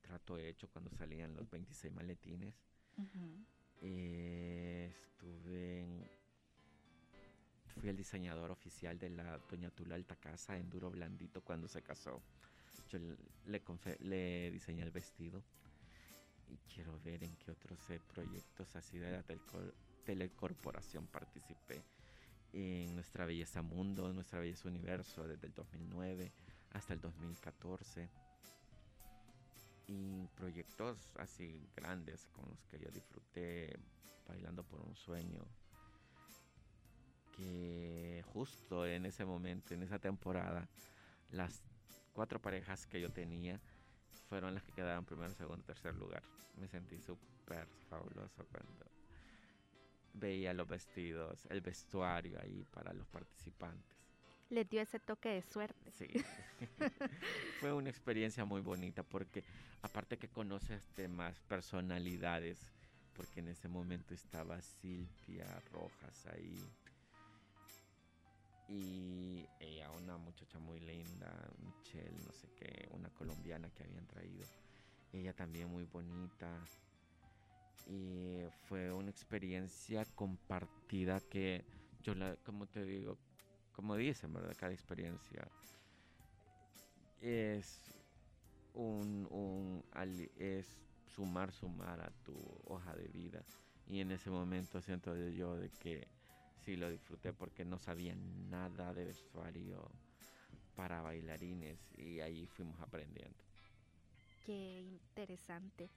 trato 0.00 0.38
hecho 0.38 0.68
cuando 0.68 0.90
salían 0.90 1.36
los 1.36 1.48
26 1.50 1.92
maletines. 1.92 2.54
Eh, 3.82 4.92
estuve 4.92 5.80
en, 5.80 6.10
fui 7.80 7.88
el 7.88 7.96
diseñador 7.96 8.50
oficial 8.50 8.98
de 8.98 9.10
la 9.10 9.38
Doña 9.50 9.70
Tula 9.70 9.94
Alta 9.94 10.16
Casa 10.16 10.56
en 10.56 10.68
Duro 10.68 10.90
Blandito 10.90 11.42
cuando 11.42 11.68
se 11.68 11.82
casó. 11.82 12.22
Yo 12.90 12.98
le, 13.46 13.62
le 14.00 14.50
diseñé 14.50 14.82
el 14.82 14.90
vestido 14.90 15.42
y 16.48 16.56
quiero 16.72 16.98
ver 17.04 17.22
en 17.22 17.36
qué 17.36 17.52
otros 17.52 17.78
eh, 17.90 18.00
proyectos 18.12 18.74
así 18.74 18.98
de 18.98 19.12
la 19.12 19.24
telecorporación 20.04 21.06
participé. 21.06 21.84
En 22.52 22.94
Nuestra 22.96 23.26
Belleza 23.26 23.62
Mundo, 23.62 24.12
Nuestra 24.12 24.40
Belleza 24.40 24.68
Universo, 24.68 25.26
desde 25.26 25.46
el 25.46 25.54
2009 25.54 26.32
hasta 26.72 26.94
el 26.94 27.00
2014 27.00 28.08
y 29.86 30.26
proyectos 30.36 30.98
así 31.16 31.68
grandes 31.76 32.28
con 32.28 32.48
los 32.48 32.64
que 32.66 32.78
yo 32.78 32.90
disfruté 32.90 33.78
bailando 34.26 34.64
por 34.64 34.80
un 34.80 34.94
sueño 34.96 35.44
que 37.36 38.22
justo 38.32 38.86
en 38.86 39.06
ese 39.06 39.24
momento, 39.24 39.74
en 39.74 39.82
esa 39.82 39.98
temporada, 39.98 40.68
las 41.30 41.62
cuatro 42.12 42.40
parejas 42.40 42.86
que 42.86 43.00
yo 43.00 43.10
tenía 43.12 43.60
fueron 44.28 44.54
las 44.54 44.62
que 44.64 44.72
quedaron 44.72 45.04
primero, 45.04 45.34
segundo, 45.34 45.64
tercer 45.64 45.94
lugar. 45.94 46.22
Me 46.54 46.68
sentí 46.68 47.00
súper 47.00 47.68
fabuloso 47.88 48.46
cuando 48.46 48.86
veía 50.12 50.52
los 50.54 50.68
vestidos, 50.68 51.46
el 51.50 51.60
vestuario 51.60 52.38
ahí 52.40 52.64
para 52.70 52.92
los 52.92 53.06
participantes. 53.08 53.96
le 54.48 54.64
dio 54.64 54.80
ese 54.82 54.98
toque 55.00 55.28
de 55.30 55.42
suerte. 55.42 55.92
Sí, 55.92 56.08
fue 57.60 57.72
una 57.72 57.90
experiencia 57.90 58.44
muy 58.44 58.60
bonita 58.60 59.02
porque 59.02 59.44
aparte 59.82 60.18
que 60.18 60.28
conoces 60.28 60.92
más 61.08 61.40
personalidades, 61.42 62.72
porque 63.12 63.40
en 63.40 63.48
ese 63.48 63.68
momento 63.68 64.14
estaba 64.14 64.60
Silvia 64.60 65.60
Rojas 65.72 66.26
ahí 66.26 66.74
y 68.70 69.48
ella, 69.58 69.90
una 69.90 70.16
muchacha 70.16 70.60
muy 70.60 70.78
linda, 70.78 71.50
Michelle, 71.58 72.16
no 72.24 72.32
sé 72.32 72.48
qué, 72.56 72.88
una 72.92 73.10
colombiana 73.10 73.68
que 73.70 73.82
habían 73.82 74.06
traído. 74.06 74.46
Ella 75.12 75.32
también 75.34 75.68
muy 75.68 75.84
bonita. 75.86 76.48
Y 77.88 78.38
fue 78.68 78.92
una 78.92 79.10
experiencia 79.10 80.04
compartida 80.14 81.18
que 81.18 81.64
yo 82.02 82.14
como 82.44 82.68
te 82.68 82.84
digo, 82.84 83.18
como 83.72 83.96
dicen, 83.96 84.32
¿verdad? 84.32 84.54
Cada 84.56 84.72
experiencia 84.72 85.48
es 87.20 87.90
un, 88.74 89.26
un 89.32 89.84
es 90.36 90.78
sumar, 91.06 91.50
sumar 91.50 92.00
a 92.00 92.10
tu 92.22 92.36
hoja 92.66 92.94
de 92.94 93.08
vida. 93.08 93.44
Y 93.88 93.98
en 93.98 94.12
ese 94.12 94.30
momento 94.30 94.80
siento 94.80 95.16
yo 95.16 95.56
de 95.56 95.70
que 95.70 96.06
sí 96.60 96.76
lo 96.76 96.90
disfruté 96.90 97.32
porque 97.32 97.64
no 97.64 97.78
sabía 97.78 98.14
nada 98.16 98.92
de 98.94 99.04
vestuario 99.06 99.90
para 100.74 101.02
bailarines 101.02 101.78
y 101.98 102.20
ahí 102.20 102.46
fuimos 102.46 102.80
aprendiendo. 102.80 103.44
Qué 104.40 104.80
interesante. 104.82 105.90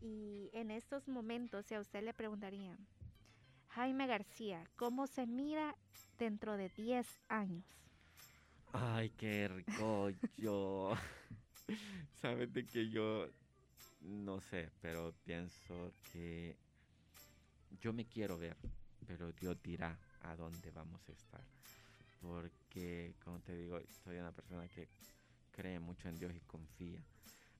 Y 0.00 0.50
en 0.54 0.70
estos 0.70 1.08
momentos, 1.08 1.66
si 1.66 1.74
a 1.74 1.80
usted 1.80 2.02
le 2.02 2.14
preguntaría, 2.14 2.78
Jaime 3.68 4.06
García, 4.06 4.68
¿cómo 4.76 5.06
se 5.06 5.26
mira 5.26 5.76
dentro 6.18 6.56
de 6.56 6.70
10 6.70 7.20
años? 7.28 7.64
Ay, 8.72 9.10
qué 9.10 9.48
rico. 9.48 10.10
yo, 10.36 10.94
sabes 12.14 12.52
de 12.52 12.66
que 12.66 12.88
yo, 12.90 13.28
no 14.00 14.40
sé, 14.40 14.70
pero 14.80 15.14
pienso 15.24 15.94
que 16.02 16.58
yo 17.80 17.92
me 17.92 18.06
quiero 18.06 18.38
ver 18.38 18.56
pero 19.06 19.32
Dios 19.32 19.56
dirá 19.62 19.98
a 20.22 20.36
dónde 20.36 20.70
vamos 20.70 21.00
a 21.08 21.12
estar. 21.12 21.44
Porque, 22.20 23.14
como 23.24 23.40
te 23.40 23.56
digo, 23.56 23.80
soy 24.04 24.18
una 24.18 24.32
persona 24.32 24.68
que 24.68 24.88
cree 25.50 25.78
mucho 25.78 26.08
en 26.08 26.18
Dios 26.18 26.34
y 26.34 26.40
confía. 26.40 27.02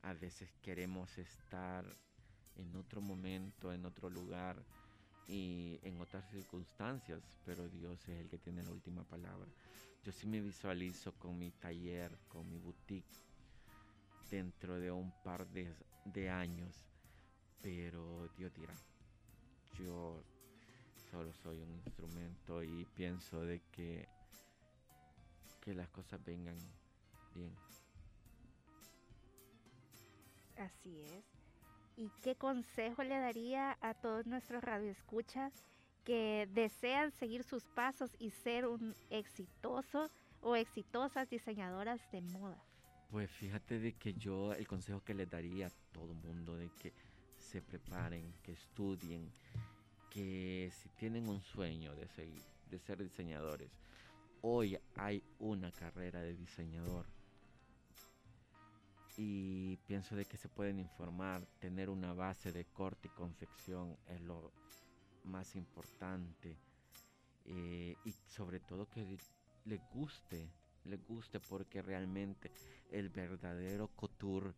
A 0.03 0.13
veces 0.15 0.51
queremos 0.63 1.17
estar 1.19 1.85
en 2.57 2.77
otro 2.77 3.01
momento, 3.01 3.73
en 3.73 3.85
otro 3.85 4.11
lugar 4.11 4.63
y 5.27 5.79
en 5.83 6.01
otras 6.01 6.29
circunstancias, 6.31 7.23
pero 7.45 7.69
Dios 7.69 8.01
es 8.09 8.21
el 8.21 8.29
que 8.29 8.39
tiene 8.39 8.63
la 8.63 8.71
última 8.71 9.05
palabra. 9.05 9.49
Yo 10.03 10.13
sí 10.13 10.27
me 10.27 10.41
visualizo 10.41 11.13
con 11.13 11.39
mi 11.39 11.51
taller, 11.51 12.19
con 12.29 12.49
mi 12.49 12.59
boutique, 12.59 13.07
dentro 14.31 14.79
de 14.79 14.91
un 14.91 15.13
par 15.23 15.47
de, 15.49 15.75
de 16.05 16.31
años, 16.31 16.75
pero 17.61 18.29
Dios 18.37 18.53
dirá. 18.55 18.75
Yo 19.79 20.23
solo 21.11 21.33
soy 21.33 21.61
un 21.61 21.71
instrumento 21.73 22.63
y 22.63 22.87
pienso 22.95 23.41
de 23.41 23.61
que, 23.73 24.09
que 25.61 25.75
las 25.75 25.89
cosas 25.89 26.25
vengan 26.25 26.57
bien. 27.35 27.55
Así 30.57 31.01
es. 31.01 31.25
¿Y 31.97 32.11
qué 32.23 32.37
consejo 32.37 33.03
le 33.03 33.19
daría 33.19 33.77
a 33.81 33.95
todos 33.95 34.27
nuestros 34.27 34.63
radioescuchas 34.63 35.53
que 36.05 36.49
desean 36.53 37.13
seguir 37.13 37.45
sus 37.45 37.65
pasos 37.65 38.11
y 38.19 38.31
ser 38.31 38.67
un 38.67 38.95
exitoso 39.11 40.11
o 40.41 40.57
exitosas 40.57 41.29
diseñadoras 41.29 42.01
de 42.11 42.23
moda? 42.23 42.63
Pues 43.11 43.31
fíjate 43.31 43.79
de 43.81 43.93
que 43.95 44.15
yo 44.15 44.53
el 44.53 44.67
consejo 44.67 45.03
que 45.03 45.15
les 45.15 45.29
daría 45.29 45.67
a 45.67 45.71
todo 45.93 46.15
mundo 46.15 46.57
de 46.57 46.71
que 46.71 46.93
se 47.37 47.61
preparen, 47.61 48.33
que 48.43 48.53
estudien, 48.53 49.33
que 50.11 50.73
si 50.83 50.89
tienen 50.91 51.29
un 51.29 51.41
sueño 51.41 51.95
de, 51.95 52.07
de 52.71 52.79
ser 52.81 53.03
diseñadores, 53.03 53.71
hoy 54.43 54.79
hay 54.97 55.23
una 55.39 55.71
carrera 55.71 56.21
de 56.21 56.35
diseñador. 56.35 57.07
Y 59.17 59.77
pienso 59.87 60.17
de 60.17 60.25
que 60.25 60.37
se 60.37 60.49
pueden 60.49 60.79
informar, 60.79 61.47
tener 61.59 61.91
una 61.91 62.13
base 62.15 62.53
de 62.53 62.65
corte 62.65 63.09
y 63.09 63.17
confección 63.17 63.97
es 64.07 64.21
lo 64.23 64.53
más 65.25 65.57
importante. 65.57 66.57
Eh, 67.45 67.97
y 68.05 68.13
sobre 68.29 68.61
todo 68.61 68.89
que 68.89 69.19
le 69.65 69.81
guste, 69.93 70.49
le 70.85 70.97
guste 70.97 71.41
porque 71.41 71.83
realmente 71.83 72.51
el 72.91 73.11
verdadero 73.11 73.89
couture, 73.89 74.55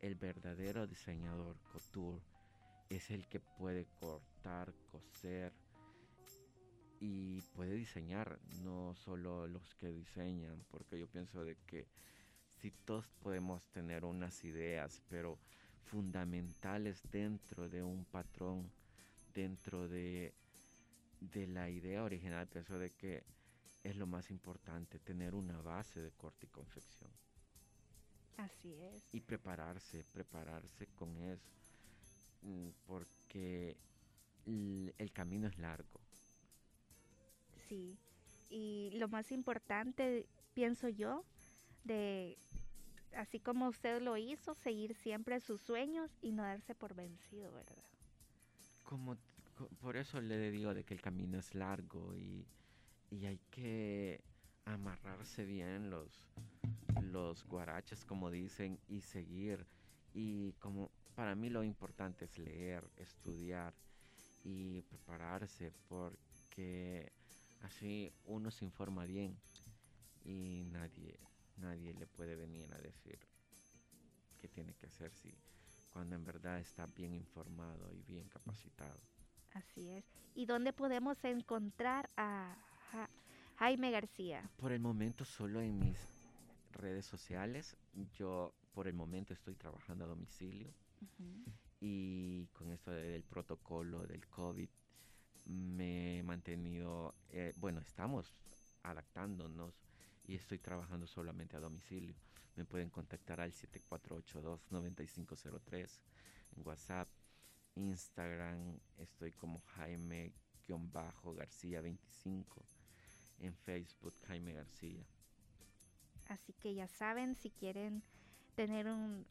el 0.00 0.14
verdadero 0.14 0.86
diseñador 0.86 1.56
couture 1.72 2.20
es 2.88 3.10
el 3.10 3.26
que 3.28 3.40
puede 3.40 3.86
cortar, 3.98 4.33
coser 4.90 5.52
y 7.00 7.40
puede 7.54 7.74
diseñar, 7.74 8.38
no 8.62 8.94
solo 8.94 9.46
los 9.46 9.74
que 9.74 9.88
diseñan, 9.88 10.62
porque 10.70 10.98
yo 10.98 11.06
pienso 11.06 11.44
de 11.44 11.56
que 11.66 11.86
si 12.60 12.70
todos 12.70 13.08
podemos 13.22 13.62
tener 13.72 14.04
unas 14.04 14.44
ideas, 14.44 15.02
pero 15.08 15.38
fundamentales 15.84 17.02
dentro 17.10 17.68
de 17.68 17.82
un 17.82 18.04
patrón, 18.04 18.70
dentro 19.34 19.88
de, 19.88 20.32
de 21.20 21.46
la 21.46 21.68
idea 21.70 22.04
original, 22.04 22.46
pienso 22.46 22.78
de 22.78 22.90
que 22.90 23.24
es 23.82 23.96
lo 23.96 24.06
más 24.06 24.30
importante, 24.30 24.98
tener 24.98 25.34
una 25.34 25.60
base 25.60 26.00
de 26.00 26.10
corte 26.12 26.46
y 26.46 26.50
confección. 26.50 27.10
Así 28.36 28.74
es. 28.74 29.02
Y 29.12 29.20
prepararse, 29.20 30.04
prepararse 30.04 30.86
con 30.96 31.16
eso 31.22 31.54
Mm, 32.44 32.68
porque 32.86 33.76
el 34.46 35.12
camino 35.12 35.48
es 35.48 35.58
largo. 35.58 36.00
Sí, 37.68 37.96
y 38.50 38.90
lo 38.94 39.08
más 39.08 39.32
importante, 39.32 40.26
pienso 40.54 40.88
yo, 40.88 41.24
de 41.84 42.38
así 43.16 43.40
como 43.40 43.68
usted 43.68 44.02
lo 44.02 44.16
hizo, 44.16 44.54
seguir 44.54 44.94
siempre 44.94 45.40
sus 45.40 45.60
sueños 45.60 46.10
y 46.20 46.32
no 46.32 46.42
darse 46.42 46.74
por 46.74 46.94
vencido, 46.94 47.52
¿verdad? 47.52 47.84
Como 48.82 49.16
por 49.80 49.96
eso 49.96 50.20
le 50.20 50.50
digo 50.50 50.74
de 50.74 50.84
que 50.84 50.94
el 50.94 51.00
camino 51.00 51.38
es 51.38 51.54
largo 51.54 52.16
y, 52.16 52.44
y 53.10 53.26
hay 53.26 53.38
que 53.50 54.20
amarrarse 54.64 55.44
bien 55.44 55.90
los 55.90 56.26
los 57.00 57.44
guaraches 57.44 58.04
como 58.04 58.30
dicen 58.30 58.78
y 58.88 59.00
seguir 59.00 59.66
y 60.12 60.52
como 60.54 60.90
para 61.14 61.34
mí 61.34 61.48
lo 61.48 61.62
importante 61.62 62.24
es 62.24 62.38
leer, 62.38 62.88
estudiar 62.96 63.74
y 64.44 64.82
prepararse 64.82 65.72
porque 65.88 67.10
así 67.62 68.12
uno 68.26 68.50
se 68.50 68.64
informa 68.64 69.06
bien 69.06 69.36
y 70.24 70.64
nadie, 70.70 71.18
nadie 71.56 71.94
le 71.94 72.06
puede 72.06 72.36
venir 72.36 72.72
a 72.74 72.78
decir 72.78 73.18
qué 74.38 74.48
tiene 74.48 74.74
que 74.74 74.86
hacer 74.86 75.12
si 75.12 75.34
cuando 75.90 76.14
en 76.16 76.24
verdad 76.24 76.58
está 76.60 76.86
bien 76.86 77.14
informado 77.14 77.92
y 77.92 78.02
bien 78.02 78.28
capacitado. 78.28 79.00
Así 79.52 79.88
es. 79.90 80.04
¿Y 80.34 80.46
dónde 80.46 80.72
podemos 80.72 81.22
encontrar 81.24 82.10
a 82.16 82.56
Jaime 83.56 83.92
García? 83.92 84.50
Por 84.56 84.72
el 84.72 84.80
momento 84.80 85.24
solo 85.24 85.60
en 85.60 85.78
mis 85.78 85.98
redes 86.72 87.06
sociales. 87.06 87.76
Yo 88.18 88.52
por 88.72 88.88
el 88.88 88.94
momento 88.94 89.32
estoy 89.32 89.54
trabajando 89.54 90.04
a 90.04 90.08
domicilio 90.08 90.74
y 91.80 92.46
con 92.52 92.70
esto 92.70 92.90
del 92.90 93.22
protocolo 93.22 94.06
del 94.06 94.26
COVID 94.28 94.68
me 95.46 96.18
he 96.18 96.22
mantenido, 96.22 97.14
eh, 97.28 97.54
bueno, 97.56 97.80
estamos 97.80 98.30
adaptándonos 98.82 99.74
y 100.26 100.36
estoy 100.36 100.58
trabajando 100.58 101.06
solamente 101.06 101.56
a 101.56 101.60
domicilio. 101.60 102.14
Me 102.56 102.64
pueden 102.64 102.88
contactar 102.90 103.40
al 103.40 103.52
7482-9503 103.52 106.00
en 106.56 106.66
WhatsApp, 106.66 107.08
Instagram, 107.74 108.78
estoy 108.96 109.32
como 109.32 109.60
Jaime-García 109.76 111.80
25, 111.80 112.64
en 113.40 113.54
Facebook 113.54 114.14
Jaime 114.26 114.52
García. 114.52 115.04
Así 116.28 116.52
que 116.54 116.74
ya 116.74 116.88
saben, 116.88 117.34
si 117.34 117.50
quieren 117.50 118.02
tener 118.54 118.86
un 118.86 119.26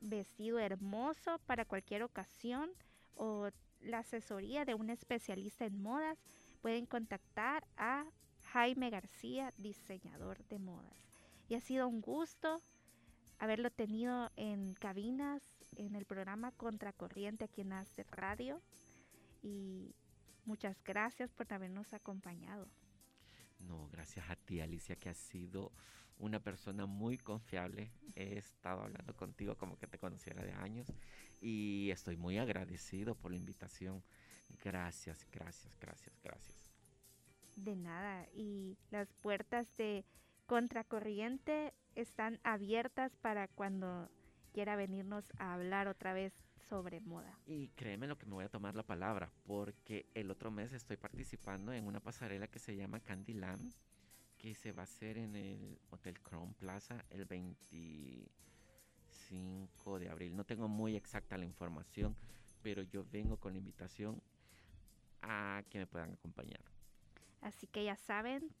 vestido 0.00 0.58
hermoso 0.58 1.38
para 1.46 1.64
cualquier 1.64 2.02
ocasión 2.02 2.70
o 3.14 3.50
la 3.80 3.98
asesoría 3.98 4.64
de 4.64 4.74
un 4.74 4.90
especialista 4.90 5.64
en 5.64 5.80
modas, 5.80 6.18
pueden 6.60 6.86
contactar 6.86 7.66
a 7.76 8.04
Jaime 8.52 8.90
García, 8.90 9.52
diseñador 9.56 10.44
de 10.48 10.58
modas. 10.58 11.08
Y 11.48 11.54
ha 11.54 11.60
sido 11.60 11.88
un 11.88 12.00
gusto 12.00 12.62
haberlo 13.38 13.70
tenido 13.70 14.30
en 14.36 14.74
cabinas 14.74 15.42
en 15.76 15.94
el 15.94 16.04
programa 16.04 16.52
Contracorriente 16.52 17.44
aquí 17.44 17.60
en 17.60 17.72
Aster 17.72 18.06
Radio. 18.10 18.60
Y 19.42 19.94
muchas 20.44 20.82
gracias 20.84 21.32
por 21.32 21.52
habernos 21.52 21.92
acompañado. 21.92 22.66
Gracias 24.08 24.30
a 24.30 24.36
ti, 24.36 24.58
Alicia, 24.62 24.96
que 24.96 25.10
has 25.10 25.18
sido 25.18 25.70
una 26.16 26.40
persona 26.42 26.86
muy 26.86 27.18
confiable. 27.18 27.92
He 28.14 28.38
estado 28.38 28.80
hablando 28.80 29.14
contigo 29.14 29.58
como 29.58 29.76
que 29.76 29.86
te 29.86 29.98
conociera 29.98 30.42
de 30.42 30.52
años 30.52 30.94
y 31.42 31.90
estoy 31.90 32.16
muy 32.16 32.38
agradecido 32.38 33.14
por 33.14 33.32
la 33.32 33.36
invitación. 33.36 34.02
Gracias, 34.64 35.26
gracias, 35.30 35.76
gracias, 35.78 36.18
gracias. 36.24 36.72
De 37.56 37.76
nada, 37.76 38.26
y 38.32 38.78
las 38.90 39.12
puertas 39.12 39.66
de 39.76 40.06
Contracorriente 40.46 41.74
están 41.94 42.40
abiertas 42.44 43.14
para 43.16 43.46
cuando 43.46 44.08
quiera 44.54 44.74
venirnos 44.74 45.30
a 45.36 45.52
hablar 45.52 45.86
otra 45.86 46.14
vez 46.14 46.32
sobre 46.70 47.00
moda. 47.02 47.38
Y 47.44 47.68
créeme 47.76 48.06
lo 48.06 48.16
que 48.16 48.24
me 48.24 48.32
voy 48.32 48.46
a 48.46 48.48
tomar 48.48 48.74
la 48.74 48.86
palabra, 48.86 49.30
porque 49.46 50.06
el 50.14 50.30
otro 50.30 50.50
mes 50.50 50.72
estoy 50.72 50.96
participando 50.96 51.74
en 51.74 51.86
una 51.86 52.00
pasarela 52.00 52.48
que 52.48 52.58
se 52.58 52.74
llama 52.74 53.00
Candyland, 53.00 53.74
que 54.38 54.54
se 54.54 54.72
va 54.72 54.82
a 54.82 54.84
hacer 54.84 55.18
en 55.18 55.36
el 55.36 55.78
Hotel 55.90 56.20
Crown 56.20 56.54
Plaza 56.54 57.04
el 57.10 57.24
25 57.24 59.98
de 59.98 60.08
abril. 60.08 60.36
No 60.36 60.44
tengo 60.44 60.68
muy 60.68 60.96
exacta 60.96 61.36
la 61.36 61.44
información, 61.44 62.16
pero 62.62 62.82
yo 62.82 63.04
vengo 63.10 63.36
con 63.36 63.56
invitación 63.56 64.22
a 65.22 65.62
que 65.68 65.78
me 65.78 65.86
puedan 65.86 66.12
acompañar. 66.12 66.60
Así 67.40 67.66
que 67.66 67.84
ya 67.84 67.96
saben, 67.96 68.54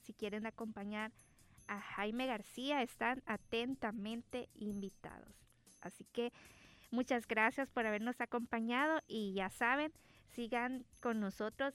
si 0.00 0.14
quieren 0.14 0.46
acompañar 0.46 1.12
a 1.66 1.80
Jaime 1.80 2.26
García, 2.26 2.82
están 2.82 3.22
atentamente 3.26 4.48
invitados. 4.54 5.34
Así 5.80 6.04
que 6.12 6.32
muchas 6.90 7.26
gracias 7.26 7.70
por 7.70 7.86
habernos 7.86 8.20
acompañado 8.20 9.00
y 9.06 9.32
ya 9.34 9.50
saben, 9.50 9.92
sigan 10.28 10.84
con 11.00 11.20
nosotros. 11.20 11.74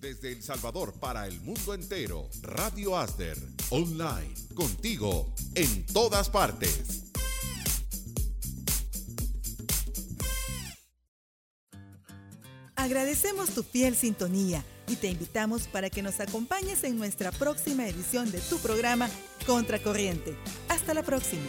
Desde 0.00 0.32
El 0.32 0.42
Salvador 0.42 0.94
para 0.94 1.26
el 1.26 1.40
mundo 1.42 1.74
entero, 1.74 2.28
Radio 2.40 2.96
Aster, 2.96 3.36
online, 3.68 4.32
contigo, 4.54 5.34
en 5.54 5.84
todas 5.84 6.30
partes. 6.30 7.10
Agradecemos 12.76 13.50
tu 13.50 13.62
fiel 13.62 13.94
sintonía 13.94 14.64
y 14.88 14.96
te 14.96 15.08
invitamos 15.08 15.68
para 15.68 15.90
que 15.90 16.02
nos 16.02 16.18
acompañes 16.18 16.82
en 16.84 16.96
nuestra 16.96 17.30
próxima 17.30 17.86
edición 17.86 18.30
de 18.32 18.40
tu 18.40 18.58
programa 18.58 19.10
Contracorriente. 19.46 20.34
Hasta 20.70 20.94
la 20.94 21.02
próxima. 21.02 21.44